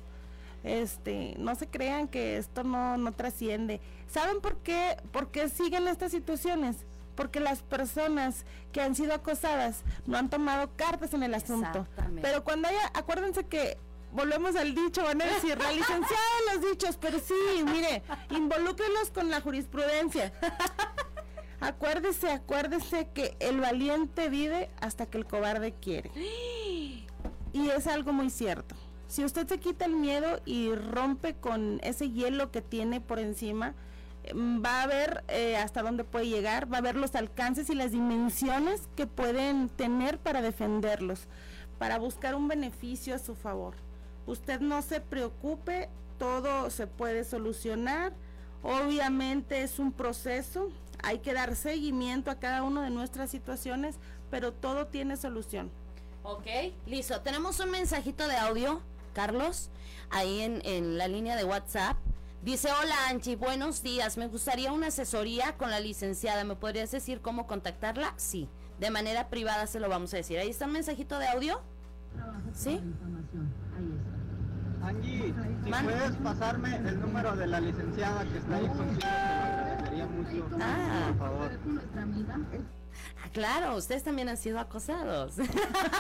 Este, 0.65 1.35
no 1.39 1.55
se 1.55 1.69
crean 1.69 2.09
que 2.09 2.37
esto 2.37 2.65
no, 2.65 2.97
no 2.97 3.13
trasciende. 3.13 3.81
¿Saben 4.09 4.41
por 4.41 4.57
qué, 4.59 4.97
por 5.13 5.31
qué 5.31 5.49
siguen 5.49 5.87
estas 5.87 6.11
situaciones? 6.11 6.77
Porque 7.15 7.41
las 7.41 7.63
personas 7.63 8.45
que 8.73 8.81
han 8.81 8.95
sido 8.95 9.15
acosadas 9.15 9.83
no 10.07 10.19
han 10.19 10.29
tomado 10.29 10.71
cartas 10.77 11.15
en 11.15 11.23
el 11.23 11.35
asunto. 11.35 11.87
Pero 12.21 12.45
cuando 12.45 12.69
haya, 12.69 12.91
acuérdense 12.95 13.45
que 13.45 13.79
volvemos 14.19 14.57
al 14.57 14.75
dicho, 14.75 15.05
van 15.05 15.23
a 15.23 15.27
decir, 15.27 15.57
la 15.57 15.71
licenciada 15.81 16.23
de 16.39 16.55
los 16.55 16.71
dichos, 16.71 16.99
pero 17.01 17.21
sí, 17.21 17.35
mire, 17.65 18.03
involúcrenlos 18.31 19.11
con 19.11 19.31
la 19.31 19.41
jurisprudencia. 19.41 20.33
Acuérdese, 21.61 22.31
acuérdese 22.31 23.09
que 23.13 23.37
el 23.41 23.61
valiente 23.61 24.29
vive 24.29 24.71
hasta 24.81 25.07
que 25.07 25.19
el 25.19 25.27
cobarde 25.27 25.75
quiere. 25.75 26.13
Y 26.15 27.69
es 27.77 27.89
algo 27.89 28.13
muy 28.13 28.31
cierto. 28.31 28.77
Si 29.09 29.25
usted 29.25 29.49
se 29.49 29.59
quita 29.59 29.87
el 29.87 29.97
miedo 29.97 30.41
y 30.45 30.73
rompe 30.73 31.35
con 31.35 31.81
ese 31.83 32.11
hielo 32.11 32.53
que 32.53 32.63
tiene 32.63 33.01
por 33.01 33.19
encima, 33.19 33.75
mm, 34.33 34.65
va 34.65 34.83
a 34.83 34.87
ver 34.87 35.25
eh, 35.27 35.57
hasta 35.57 35.83
dónde 35.83 36.05
puede 36.05 36.29
llegar, 36.29 36.73
va 36.73 36.79
a 36.79 36.83
ver 36.83 36.95
los 36.95 37.17
alcances 37.17 37.71
y 37.71 37.75
las 37.75 37.91
dimensiones 37.91 38.89
que 38.95 39.09
pueden 39.09 39.69
tener 39.69 40.19
para 40.19 40.43
defenderlos, 40.43 41.27
para 41.79 41.99
buscar 41.99 42.37
un 42.37 42.47
beneficio 42.47 43.17
a 43.17 43.19
su 43.19 43.35
favor. 43.35 43.88
Usted 44.29 44.61
no 44.61 44.83
se 44.83 45.01
preocupe, 45.01 45.89
todo 46.19 46.69
se 46.69 46.87
puede 46.87 47.25
solucionar. 47.25 48.13
Obviamente 48.63 49.63
es 49.63 49.79
un 49.79 49.91
proceso, 49.91 50.69
hay 51.03 51.21
que 51.21 51.33
dar 51.33 51.57
seguimiento 51.57 52.31
a 52.31 52.35
cada 52.35 52.63
una 52.63 52.85
de 52.85 52.91
nuestras 52.91 53.31
situaciones, 53.31 53.97
pero 54.31 54.53
todo 54.53 54.89
tiene 54.89 55.17
solución. 55.17 55.71
Ok, 56.25 56.47
listo. 56.87 57.23
Tenemos 57.23 57.59
un 57.61 57.71
mensajito 57.71 58.29
de 58.29 58.37
audio, 58.37 58.83
Carlos, 59.15 59.71
ahí 60.11 60.41
en, 60.41 60.61
en 60.67 60.99
la 60.99 61.09
línea 61.09 61.35
de 61.35 61.45
WhatsApp. 61.45 61.97
Dice, 62.43 62.69
hola 62.71 63.09
Angie, 63.09 63.37
buenos 63.37 63.83
días. 63.83 64.19
Me 64.19 64.29
gustaría 64.29 64.73
una 64.73 64.89
asesoría 64.89 65.57
con 65.57 65.71
la 65.71 65.81
licenciada. 65.81 66.45
¿Me 66.45 66.55
podrías 66.55 66.91
decir 66.91 67.23
cómo 67.23 67.47
contactarla? 67.47 68.13
Sí, 68.19 68.47
de 68.79 68.91
manera 68.91 69.31
privada 69.31 69.67
se 69.67 69.81
lo 69.81 69.89
vamos 69.89 70.13
a 70.13 70.19
decir. 70.19 70.39
Ahí 70.39 70.51
está 70.51 70.67
un 70.67 70.73
mensajito 70.73 71.19
de 71.19 71.29
audio. 71.29 71.63
¿Sí? 72.55 72.79
Angie, 74.89 75.35
si 75.65 75.71
puedes 75.71 76.17
pasarme 76.17 76.77
el 76.77 77.01
número 77.01 77.37
de 77.37 77.47
la 77.47 77.61
licenciada 77.61 78.25
que 78.25 78.39
está 78.39 78.57
ahí 78.57 78.67
consigo, 78.69 78.99
te 78.99 79.07
lo 79.07 79.43
agradecería 79.45 80.07
mucho. 80.07 80.49
Ah. 80.61 81.07
Por 81.09 81.19
favor. 81.19 81.51
Ah, 83.23 83.29
claro, 83.33 83.77
ustedes 83.77 84.03
también 84.03 84.29
han 84.29 84.39
sido 84.39 84.59
acosados. 84.59 85.35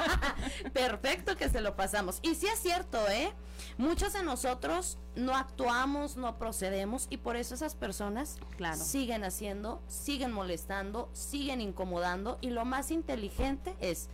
Perfecto 0.72 1.36
que 1.36 1.48
se 1.50 1.60
lo 1.60 1.76
pasamos. 1.76 2.18
Y 2.22 2.34
sí 2.34 2.46
es 2.46 2.58
cierto, 2.60 2.98
¿eh? 3.08 3.32
Muchos 3.76 4.14
de 4.14 4.22
nosotros 4.22 4.98
no 5.14 5.36
actuamos, 5.36 6.16
no 6.16 6.38
procedemos 6.38 7.06
y 7.10 7.18
por 7.18 7.36
eso 7.36 7.54
esas 7.54 7.74
personas 7.74 8.38
claro. 8.56 8.78
siguen 8.78 9.22
haciendo, 9.22 9.82
siguen 9.86 10.32
molestando, 10.32 11.10
siguen 11.12 11.60
incomodando 11.60 12.38
y 12.40 12.50
lo 12.50 12.64
más 12.64 12.90
inteligente 12.90 13.76
es 13.80 14.08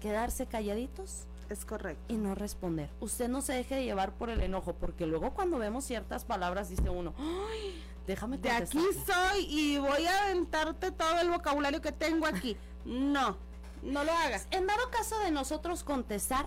quedarse 0.00 0.46
calladitos 0.46 1.26
es 1.50 1.64
correcto. 1.64 2.12
Y 2.12 2.16
no 2.16 2.34
responder. 2.34 2.90
Usted 3.00 3.28
no 3.28 3.40
se 3.40 3.54
deje 3.54 3.76
de 3.76 3.84
llevar 3.84 4.12
por 4.12 4.30
el 4.30 4.42
enojo, 4.42 4.74
porque 4.74 5.06
luego 5.06 5.34
cuando 5.34 5.58
vemos 5.58 5.84
ciertas 5.84 6.24
palabras 6.24 6.68
dice 6.68 6.88
uno, 6.90 7.14
¡ay! 7.18 7.82
Déjame 8.06 8.38
De 8.38 8.50
aquí 8.50 8.78
soy 9.06 9.46
y 9.48 9.76
voy 9.76 10.06
a 10.06 10.24
aventarte 10.24 10.92
todo 10.92 11.20
el 11.20 11.28
vocabulario 11.28 11.82
que 11.82 11.92
tengo 11.92 12.26
aquí. 12.26 12.56
No, 12.86 13.36
no 13.82 14.02
lo 14.02 14.12
hagas. 14.12 14.46
En 14.50 14.66
dado 14.66 14.90
caso 14.90 15.18
de 15.20 15.30
nosotros 15.30 15.84
contestar, 15.84 16.46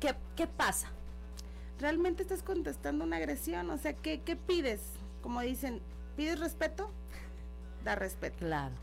¿qué, 0.00 0.14
qué 0.34 0.46
pasa? 0.46 0.88
Realmente 1.78 2.22
estás 2.22 2.42
contestando 2.42 3.04
una 3.04 3.16
agresión, 3.18 3.68
o 3.70 3.76
sea, 3.76 3.92
¿qué, 3.94 4.22
¿qué 4.22 4.36
pides? 4.36 4.80
Como 5.20 5.42
dicen, 5.42 5.82
¿pides 6.16 6.40
respeto? 6.40 6.90
Da 7.84 7.96
respeto. 7.96 8.38
Claro. 8.38 8.74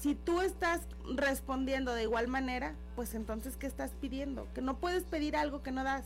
Si 0.00 0.14
tú 0.14 0.40
estás 0.40 0.82
respondiendo 1.14 1.94
de 1.94 2.02
igual 2.02 2.28
manera, 2.28 2.74
pues 2.94 3.14
entonces, 3.14 3.56
¿qué 3.56 3.66
estás 3.66 3.92
pidiendo? 4.00 4.46
Que 4.54 4.60
no 4.60 4.78
puedes 4.78 5.04
pedir 5.04 5.36
algo 5.36 5.62
que 5.62 5.72
no 5.72 5.84
das. 5.84 6.04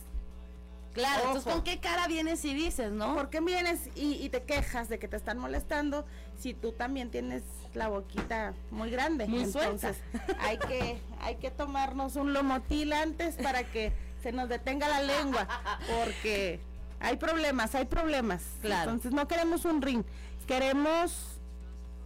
Claro, 0.93 1.27
entonces 1.27 1.53
¿con 1.53 1.63
qué 1.63 1.79
cara 1.79 2.07
vienes 2.07 2.43
y 2.43 2.53
dices, 2.53 2.91
no? 2.91 3.15
¿Por 3.15 3.29
qué 3.29 3.39
vienes 3.39 3.89
y, 3.95 4.27
te 4.29 4.43
quejas 4.43 4.89
de 4.89 4.99
que 4.99 5.07
te 5.07 5.15
están 5.15 5.37
molestando 5.37 6.05
si 6.37 6.53
tú 6.53 6.73
también 6.73 7.09
tienes 7.09 7.43
la 7.73 7.87
boquita 7.87 8.53
muy 8.71 8.89
grande? 8.89 9.25
Muy 9.27 9.43
entonces, 9.43 9.97
hay 10.39 10.57
que, 10.57 10.99
hay 11.21 11.35
que 11.35 11.49
tomarnos 11.49 12.17
un 12.17 12.33
lomotil 12.33 12.91
antes 12.91 13.35
para 13.37 13.63
que 13.63 13.93
se 14.21 14.33
nos 14.33 14.49
detenga 14.49 14.89
la 14.89 15.01
lengua, 15.01 15.47
porque 15.87 16.59
hay 16.99 17.15
problemas, 17.15 17.73
hay 17.73 17.85
problemas. 17.85 18.43
Claro. 18.61 18.91
Entonces 18.91 19.13
no 19.13 19.27
queremos 19.29 19.63
un 19.63 19.81
ring, 19.81 20.03
queremos 20.45 21.39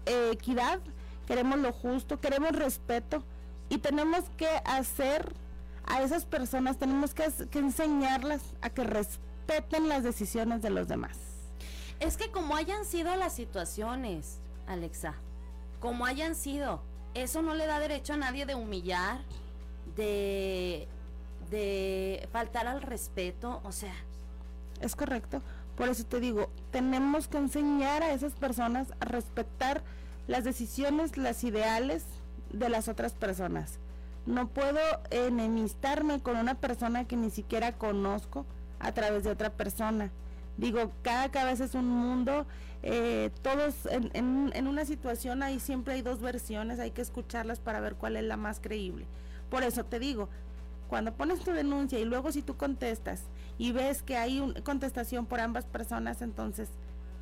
eh, 0.05 0.29
equidad, 0.33 0.79
queremos 1.25 1.59
lo 1.59 1.71
justo, 1.71 2.19
queremos 2.19 2.51
respeto 2.51 3.23
y 3.69 3.77
tenemos 3.79 4.25
que 4.37 4.47
hacer 4.65 5.33
a 5.85 6.01
esas 6.01 6.25
personas, 6.25 6.77
tenemos 6.77 7.13
que, 7.13 7.25
enseñarlas 7.53 8.41
a 8.61 8.69
que 8.69 8.83
respeten 8.83 9.87
las 9.87 10.03
decisiones 10.03 10.61
de 10.61 10.69
los 10.69 10.87
demás. 10.87 11.17
Es 11.99 12.17
que 12.17 12.31
como 12.31 12.55
hayan 12.55 12.85
sido 12.85 13.15
las 13.15 13.33
situaciones, 13.33 14.39
Alexa, 14.67 15.15
como 15.79 16.05
hayan 16.05 16.35
sido, 16.35 16.81
eso 17.13 17.41
no 17.41 17.53
le 17.53 17.65
da 17.65 17.79
derecho 17.79 18.13
a 18.13 18.17
nadie 18.17 18.45
de 18.45 18.55
humillar, 18.55 19.19
de, 19.95 20.87
de 21.49 22.27
faltar 22.31 22.67
al 22.67 22.81
respeto, 22.81 23.61
o 23.63 23.71
sea. 23.71 23.95
Es 24.81 24.95
correcto. 24.95 25.41
Por 25.77 25.89
eso 25.89 26.03
te 26.05 26.19
digo, 26.19 26.49
tenemos 26.71 27.27
que 27.27 27.37
enseñar 27.37 28.01
a 28.01 28.11
esas 28.13 28.33
personas 28.33 28.93
a 28.99 29.05
respetar 29.05 29.83
las 30.27 30.43
decisiones, 30.43 31.17
las 31.17 31.43
ideales 31.43 32.05
de 32.51 32.69
las 32.69 32.87
otras 32.87 33.13
personas. 33.13 33.79
No 34.25 34.47
puedo 34.47 34.79
enemistarme 35.11 36.19
con 36.21 36.37
una 36.37 36.55
persona 36.55 37.05
que 37.05 37.15
ni 37.15 37.29
siquiera 37.29 37.73
conozco 37.73 38.45
a 38.79 38.91
través 38.91 39.23
de 39.23 39.31
otra 39.31 39.51
persona. 39.51 40.11
Digo, 40.57 40.91
cada 41.01 41.29
cabeza 41.29 41.65
es 41.65 41.75
un 41.75 41.87
mundo, 41.87 42.45
eh, 42.81 43.29
todos 43.41 43.87
en, 43.91 44.67
una 44.67 44.85
situación 44.85 45.43
ahí 45.43 45.59
siempre 45.59 45.95
hay 45.95 46.01
dos 46.01 46.21
versiones, 46.21 46.79
hay 46.79 46.91
que 46.91 47.01
escucharlas 47.01 47.59
para 47.59 47.79
ver 47.79 47.95
cuál 47.95 48.15
es 48.15 48.23
la 48.23 48.37
más 48.37 48.59
creíble. 48.59 49.05
Por 49.49 49.63
eso 49.63 49.83
te 49.83 49.99
digo, 49.99 50.29
cuando 50.87 51.13
pones 51.13 51.39
tu 51.39 51.51
denuncia 51.51 51.99
y 51.99 52.05
luego 52.05 52.31
si 52.31 52.41
tú 52.41 52.55
contestas 52.57 53.23
y 53.57 53.71
ves 53.73 54.01
que 54.01 54.17
hay 54.17 54.39
una 54.39 54.61
contestación 54.61 55.25
por 55.25 55.39
ambas 55.39 55.65
personas, 55.65 56.21
entonces 56.21 56.69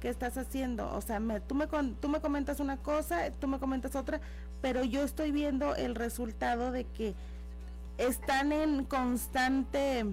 ¿qué 0.03 0.09
estás 0.09 0.37
haciendo? 0.37 0.93
O 0.93 0.99
sea, 0.99 1.21
me, 1.21 1.39
tú, 1.39 1.55
me, 1.55 1.65
tú 1.65 2.09
me 2.09 2.19
comentas 2.19 2.59
una 2.59 2.75
cosa, 2.75 3.31
tú 3.39 3.47
me 3.47 3.57
comentas 3.57 3.95
otra, 3.95 4.19
pero 4.61 4.83
yo 4.83 5.01
estoy 5.01 5.31
viendo 5.31 5.77
el 5.77 5.95
resultado 5.95 6.73
de 6.73 6.83
que 6.83 7.15
están 7.97 8.51
en 8.51 8.83
constante 8.83 10.03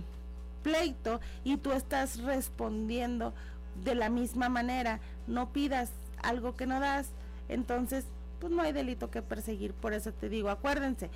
pleito 0.63 1.21
y 1.43 1.57
tú 1.57 1.73
estás 1.73 2.23
respondiendo 2.23 3.35
de 3.83 3.97
la 3.97 4.11
misma 4.11 4.49
manera. 4.49 5.01
No 5.27 5.53
pidas 5.53 5.91
algo 6.23 6.55
que 6.55 6.67
no 6.67 6.79
das, 6.79 7.09
entonces 7.49 8.05
pues 8.39 8.53
no 8.53 8.63
hay 8.63 8.71
delito 8.71 9.11
que 9.11 9.23
perseguir. 9.23 9.73
Por 9.75 9.93
eso 9.93 10.13
te 10.13 10.29
digo, 10.29 10.51
acuérdense, 10.51 11.11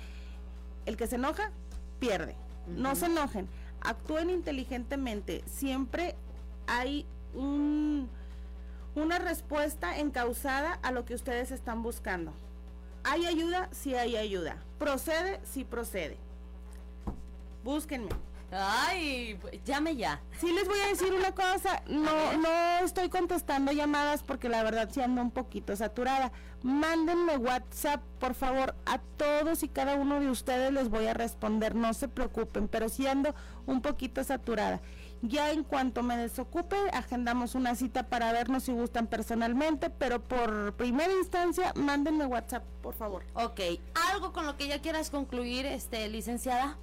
el 0.85 0.97
que 0.97 1.07
se 1.07 1.15
enoja, 1.15 1.49
pierde. 2.01 2.35
No 2.67 2.93
se 2.95 3.05
enojen, 3.05 3.47
actúen 3.79 4.29
inteligentemente. 4.29 5.45
Siempre 5.47 6.15
hay 6.67 7.05
un 7.33 8.09
una 8.95 9.19
respuesta 9.19 9.99
encausada 9.99 10.79
a 10.81 10.91
lo 10.91 11.05
que 11.05 11.13
ustedes 11.15 11.51
están 11.51 11.83
buscando. 11.83 12.33
¿Hay 13.03 13.25
ayuda? 13.25 13.69
Sí 13.71 13.93
hay 13.93 14.17
ayuda. 14.17 14.57
¿Procede? 14.79 15.39
Sí 15.43 15.63
procede. 15.63 16.17
Búsquenme. 17.63 18.09
Ay, 18.51 19.37
llame 19.65 19.95
ya. 19.95 20.21
Sí 20.39 20.51
les 20.51 20.67
voy 20.67 20.79
a 20.79 20.87
decir 20.87 21.11
una 21.13 21.33
cosa, 21.33 21.83
no 21.87 22.37
no 22.37 22.85
estoy 22.85 23.09
contestando 23.09 23.71
llamadas 23.71 24.23
porque 24.23 24.49
la 24.49 24.63
verdad 24.63 24.89
sí 24.91 25.01
ando 25.01 25.21
un 25.21 25.31
poquito 25.31 25.75
saturada. 25.75 26.31
Mándenme 26.63 27.37
WhatsApp, 27.37 28.01
por 28.19 28.33
favor, 28.33 28.75
a 28.85 28.99
todos 29.17 29.63
y 29.63 29.67
cada 29.67 29.95
uno 29.95 30.19
de 30.19 30.29
ustedes 30.29 30.71
les 30.71 30.89
voy 30.89 31.07
a 31.07 31.13
responder, 31.13 31.75
no 31.75 31.93
se 31.93 32.07
preocupen, 32.07 32.67
pero 32.67 32.87
sí 32.87 33.05
ando 33.07 33.35
un 33.65 33.81
poquito 33.81 34.23
saturada. 34.23 34.79
Ya 35.27 35.51
en 35.51 35.63
cuanto 35.63 36.03
me 36.03 36.17
desocupe, 36.17 36.75
agendamos 36.93 37.55
una 37.55 37.75
cita 37.75 38.03
para 38.09 38.31
vernos 38.31 38.63
si 38.63 38.73
gustan 38.73 39.07
personalmente, 39.07 39.89
pero 39.89 40.21
por 40.21 40.73
primera 40.73 41.11
instancia, 41.13 41.73
mándenme 41.75 42.25
WhatsApp, 42.25 42.63
por 42.81 42.93
favor. 42.93 43.23
Ok, 43.33 43.59
¿algo 44.11 44.33
con 44.33 44.45
lo 44.45 44.55
que 44.55 44.67
ya 44.67 44.81
quieras 44.81 45.09
concluir, 45.09 45.65
este, 45.65 46.07
licenciada? 46.09 46.77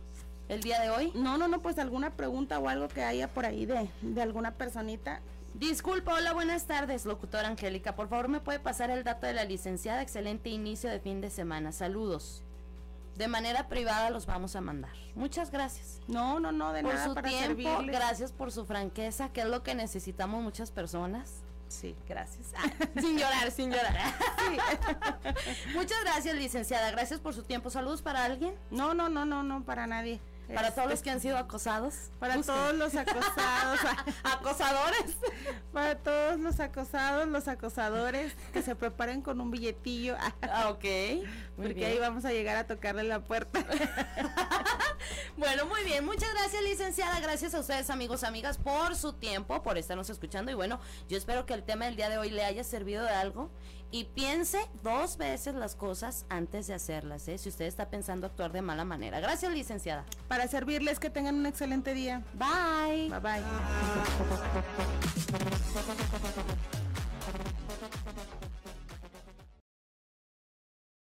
el 0.49 0.61
día 0.61 0.81
de 0.81 0.91
hoy? 0.91 1.13
No, 1.15 1.39
no, 1.39 1.49
no, 1.49 1.63
pues 1.63 1.79
alguna 1.79 2.11
pregunta 2.11 2.59
o 2.59 2.69
algo 2.69 2.89
que 2.89 3.03
haya 3.03 3.29
por 3.29 3.47
ahí 3.47 3.65
de, 3.65 3.89
de 4.03 4.23
alguna 4.23 4.53
personita. 4.53 5.23
Disculpa, 5.55 6.15
hola, 6.15 6.33
buenas 6.33 6.67
tardes, 6.67 7.07
locutora 7.07 7.49
Angélica. 7.49 7.95
Por 7.95 8.09
favor, 8.09 8.29
¿me 8.29 8.41
puede 8.41 8.59
pasar 8.59 8.91
el 8.91 9.05
dato 9.05 9.27
de 9.27 9.35
la 9.35 9.45
licenciada? 9.45 10.03
Excelente 10.03 10.51
inicio 10.51 10.91
de 10.91 11.01
fin 11.01 11.21
de 11.21 11.31
semana. 11.31 11.73
Saludos. 11.73 12.43
De 13.17 13.29
manera 13.29 13.69
privada 13.69 14.11
los 14.11 14.27
vamos 14.27 14.57
a 14.57 14.61
mandar. 14.61 14.93
Muchas 15.15 15.51
gracias. 15.51 16.01
No, 16.09 16.41
no, 16.41 16.51
no, 16.51 16.73
de 16.73 16.83
por 16.83 16.95
nada 16.95 17.07
su 17.07 17.15
para 17.15 17.29
tiempo, 17.29 17.83
gracias 17.85 18.33
por 18.33 18.51
su 18.51 18.65
franqueza, 18.65 19.29
que 19.31 19.43
es 19.43 19.47
lo 19.47 19.63
que 19.63 19.75
necesitamos 19.75 20.43
muchas 20.43 20.71
personas. 20.71 21.43
Sí. 21.69 21.97
Gracias. 22.07 22.53
Ah, 22.57 22.71
sin 23.01 23.19
llorar, 23.19 23.51
sin 23.51 23.71
llorar. 23.71 23.95
Muchas 25.75 25.99
gracias, 26.05 26.37
licenciada. 26.37 26.91
Gracias 26.91 27.19
por 27.19 27.33
su 27.33 27.45
tiempo. 27.45 27.71
Saludos 27.71 28.03
para 28.03 28.25
alguien. 28.25 28.55
No, 28.71 28.93
no, 28.93 29.09
no, 29.09 29.25
no, 29.25 29.43
no, 29.43 29.65
para 29.65 29.87
nadie. 29.87 30.21
Para 30.49 30.69
Este, 30.69 30.81
todos 30.81 30.91
los 30.91 31.03
que 31.03 31.11
han 31.11 31.21
sido 31.21 31.39
acosados. 31.39 31.95
Para 32.19 32.37
Busquen. 32.37 32.55
todos 32.55 32.75
los 32.75 32.95
acosados, 32.95 33.81
acosadores. 34.25 35.17
para 35.73 35.97
todos 35.97 36.39
los 36.41 36.61
acosados, 36.61 37.27
los 37.29 37.49
acosadores, 37.49 38.33
que 38.53 38.61
se 38.63 38.75
preparen 38.77 39.23
con 39.23 39.41
un 39.41 39.51
billetillo, 39.51 40.17
Ah, 40.43 40.69
ok. 40.71 40.85
Porque 41.57 41.75
bien. 41.75 41.91
ahí 41.93 41.99
vamos 41.99 42.25
a 42.25 42.33
llegar 42.33 42.57
a 42.57 42.67
tocarle 42.67 43.05
la 43.05 43.21
puerta. 43.21 43.65
Bueno, 45.37 45.67
muy 45.67 45.83
bien. 45.85 46.05
Muchas 46.05 46.33
gracias, 46.35 46.63
licenciada. 46.63 47.19
Gracias 47.21 47.55
a 47.55 47.61
ustedes, 47.61 47.91
amigos, 47.91 48.23
amigas, 48.23 48.59
por 48.59 48.95
su 48.95 49.15
tiempo, 49.15 49.63
por 49.63 49.77
estarnos 49.79 50.09
escuchando. 50.11 50.51
Y 50.53 50.55
bueno, 50.55 50.79
yo 51.09 51.17
espero 51.17 51.47
que 51.47 51.55
el 51.55 51.63
tema 51.65 51.87
del 51.87 51.97
día 51.97 52.09
de 52.09 52.19
hoy 52.19 52.31
le 52.31 52.45
haya 52.45 52.63
servido 52.65 53.03
de 53.05 53.11
algo. 53.11 53.51
Y 53.95 54.05
piense 54.05 54.59
dos 54.83 55.19
veces 55.19 55.55
las 55.55 55.77
cosas 55.77 56.25
antes 56.31 56.67
de 56.67 56.73
hacerlas, 56.73 57.29
¿eh? 57.29 57.37
Si 57.37 57.51
usted 57.51 57.67
está 57.67 57.91
pensando 57.91 58.27
actuar 58.27 58.51
de 58.51 58.63
mala 58.63 58.87
manera. 58.87 59.21
Gracias, 59.21 59.53
licenciada. 59.53 60.07
Para 60.29 60.49
servirles, 60.49 60.99
que 60.99 61.11
tengan 61.11 61.35
un 61.35 61.45
excelente 61.45 61.93
día. 61.93 62.23
Bye. 62.33 63.11
Bye 63.11 63.21
bye. 63.21 63.43